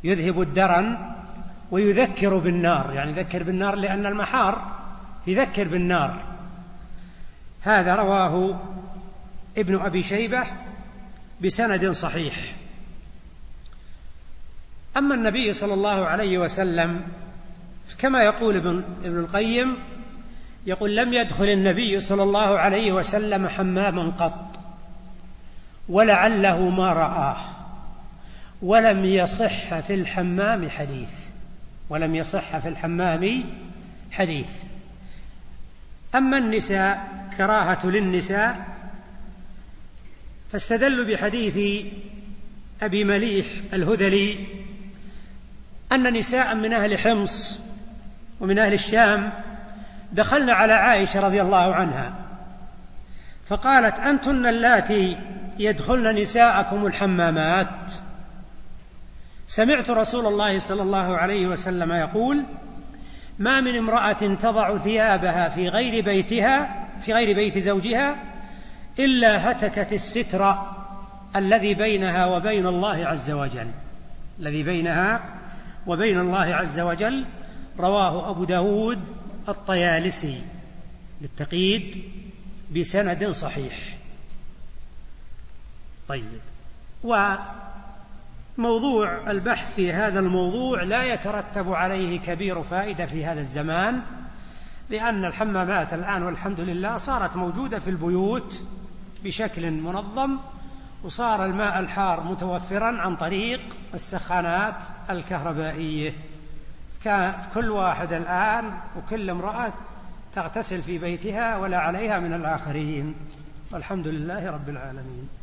يذهب 0.05 0.41
الدرن 0.41 0.99
ويذكر 1.71 2.39
بالنار 2.39 2.93
يعني 2.95 3.11
يذكر 3.11 3.43
بالنار 3.43 3.75
لأن 3.75 4.07
المحار 4.07 4.80
يذكر 5.27 5.69
بالنار. 5.69 6.25
هذا 7.63 7.95
رواه 7.95 8.61
ابن 9.59 9.81
أبي 9.81 10.03
شيبة 10.03 10.45
بسند 11.41 11.91
صحيح. 11.91 12.35
أما 14.97 15.15
النبي 15.15 15.53
صلى 15.53 15.75
الله 15.75 16.07
عليه 16.07 16.39
وسلم 16.39 17.03
كما 17.99 18.23
يقول 18.23 18.57
ابن, 18.57 18.85
ابن 19.05 19.19
القيم 19.19 19.77
يقول 20.67 20.97
لم 20.97 21.13
يدخل 21.13 21.45
النبي 21.45 22.01
صلى 22.01 22.23
الله 22.23 22.59
عليه 22.59 22.93
وسلم 22.93 23.49
حماما 23.49 24.13
قط 24.19 24.61
ولعله 25.89 26.71
ما 26.71 26.93
رآه 26.93 27.37
ولم 28.63 29.05
يصح 29.05 29.81
في 29.81 29.95
الحمام 29.95 30.71
حديث 30.71 31.13
ولم 31.89 32.15
يصح 32.15 32.59
في 32.59 32.69
الحمام 32.69 33.45
حديث. 34.11 34.63
أما 36.15 36.39
النساء 36.39 37.09
كراهة 37.37 37.87
للنساء 37.87 38.67
فاستدلوا 40.53 41.05
بحديث 41.05 41.87
أبي 42.83 43.05
مليح 43.05 43.47
الهذلي 43.73 44.47
أن 45.93 46.13
نساء 46.13 46.55
من 46.55 46.73
أهل 46.73 46.99
حمص 46.99 47.61
ومن 48.41 48.59
أهل 48.59 48.73
الشام 48.73 49.33
دخلن 50.13 50.51
على 50.51 50.73
عائشة 50.73 51.21
رضي 51.21 51.43
الله 51.43 51.75
عنها 51.75 52.15
فقالت 53.47 53.99
أنتن 53.99 54.47
اللاتي 54.47 55.17
يدخلن 55.59 56.17
نساءكم 56.17 56.87
الحمامات؟ 56.87 57.93
سمعت 59.49 59.91
رسول 59.91 60.27
الله 60.27 60.59
صلى 60.59 60.83
الله 60.83 61.17
عليه 61.17 61.47
وسلم 61.47 61.93
يقول 61.93 62.43
ما 63.41 63.61
من 63.61 63.77
امرأة 63.77 64.13
تضع 64.13 64.79
ثيابها 64.79 65.49
في 65.49 65.69
غير 65.69 66.05
بيتها 66.05 66.87
في 67.01 67.13
غير 67.13 67.37
بيت 67.37 67.59
زوجها 67.59 68.23
إلا 68.99 69.51
هتكت 69.51 69.93
الستر 69.93 70.55
الذي 71.37 71.75
بينها 71.75 72.27
وبين 72.27 72.67
الله 72.67 73.07
عز 73.07 73.31
وجل. 73.31 73.71
الذي 74.41 74.63
بينها 74.63 75.21
وبين 75.87 76.21
الله 76.21 76.55
عز 76.55 76.81
وجل 76.81 77.25
رواه 77.79 78.31
أبو 78.31 78.45
داود 78.45 79.01
الطيالسي. 79.49 80.43
للتقييد 81.21 82.03
بسند 82.77 83.31
صحيح. 83.31 83.97
طيب. 86.09 86.41
وموضوع 88.61 89.31
البحث 89.31 89.75
في 89.75 89.93
هذا 89.93 90.21
الموضوع 90.21 90.83
لا 90.83 91.05
يترتب 91.05 91.73
عليه 91.73 92.21
كبير 92.21 92.63
فائدة 92.63 93.07
في 93.07 93.25
هذا 93.25 93.41
الزمان 93.41 94.01
لأن 94.91 95.25
الحمامات 95.25 95.95
الآن 95.95 96.23
والحمد 96.23 96.61
لله 96.61 96.97
صارت 96.97 97.37
موجودة 97.37 97.79
في 97.79 97.91
البيوت 97.91 98.63
بشكل 99.25 99.71
منظم 99.71 100.39
وصار 101.05 101.45
الماء 101.45 101.81
الحار 101.81 102.25
متوفرا 102.25 103.01
عن 103.01 103.17
طريق 103.17 103.61
السخانات 103.95 104.85
الكهربائية. 105.11 106.13
كل 107.55 107.71
واحد 107.71 108.13
الآن 108.13 108.73
وكل 108.97 109.31
امرأة 109.31 109.73
تغتسل 110.35 110.83
في 110.83 110.99
بيتها 110.99 111.57
ولا 111.57 111.79
عليها 111.79 112.19
من 112.19 112.33
الآخرين. 112.33 113.15
والحمد 113.73 114.09
لله 114.09 114.51
رب 114.51 114.69
العالمين. 114.69 115.40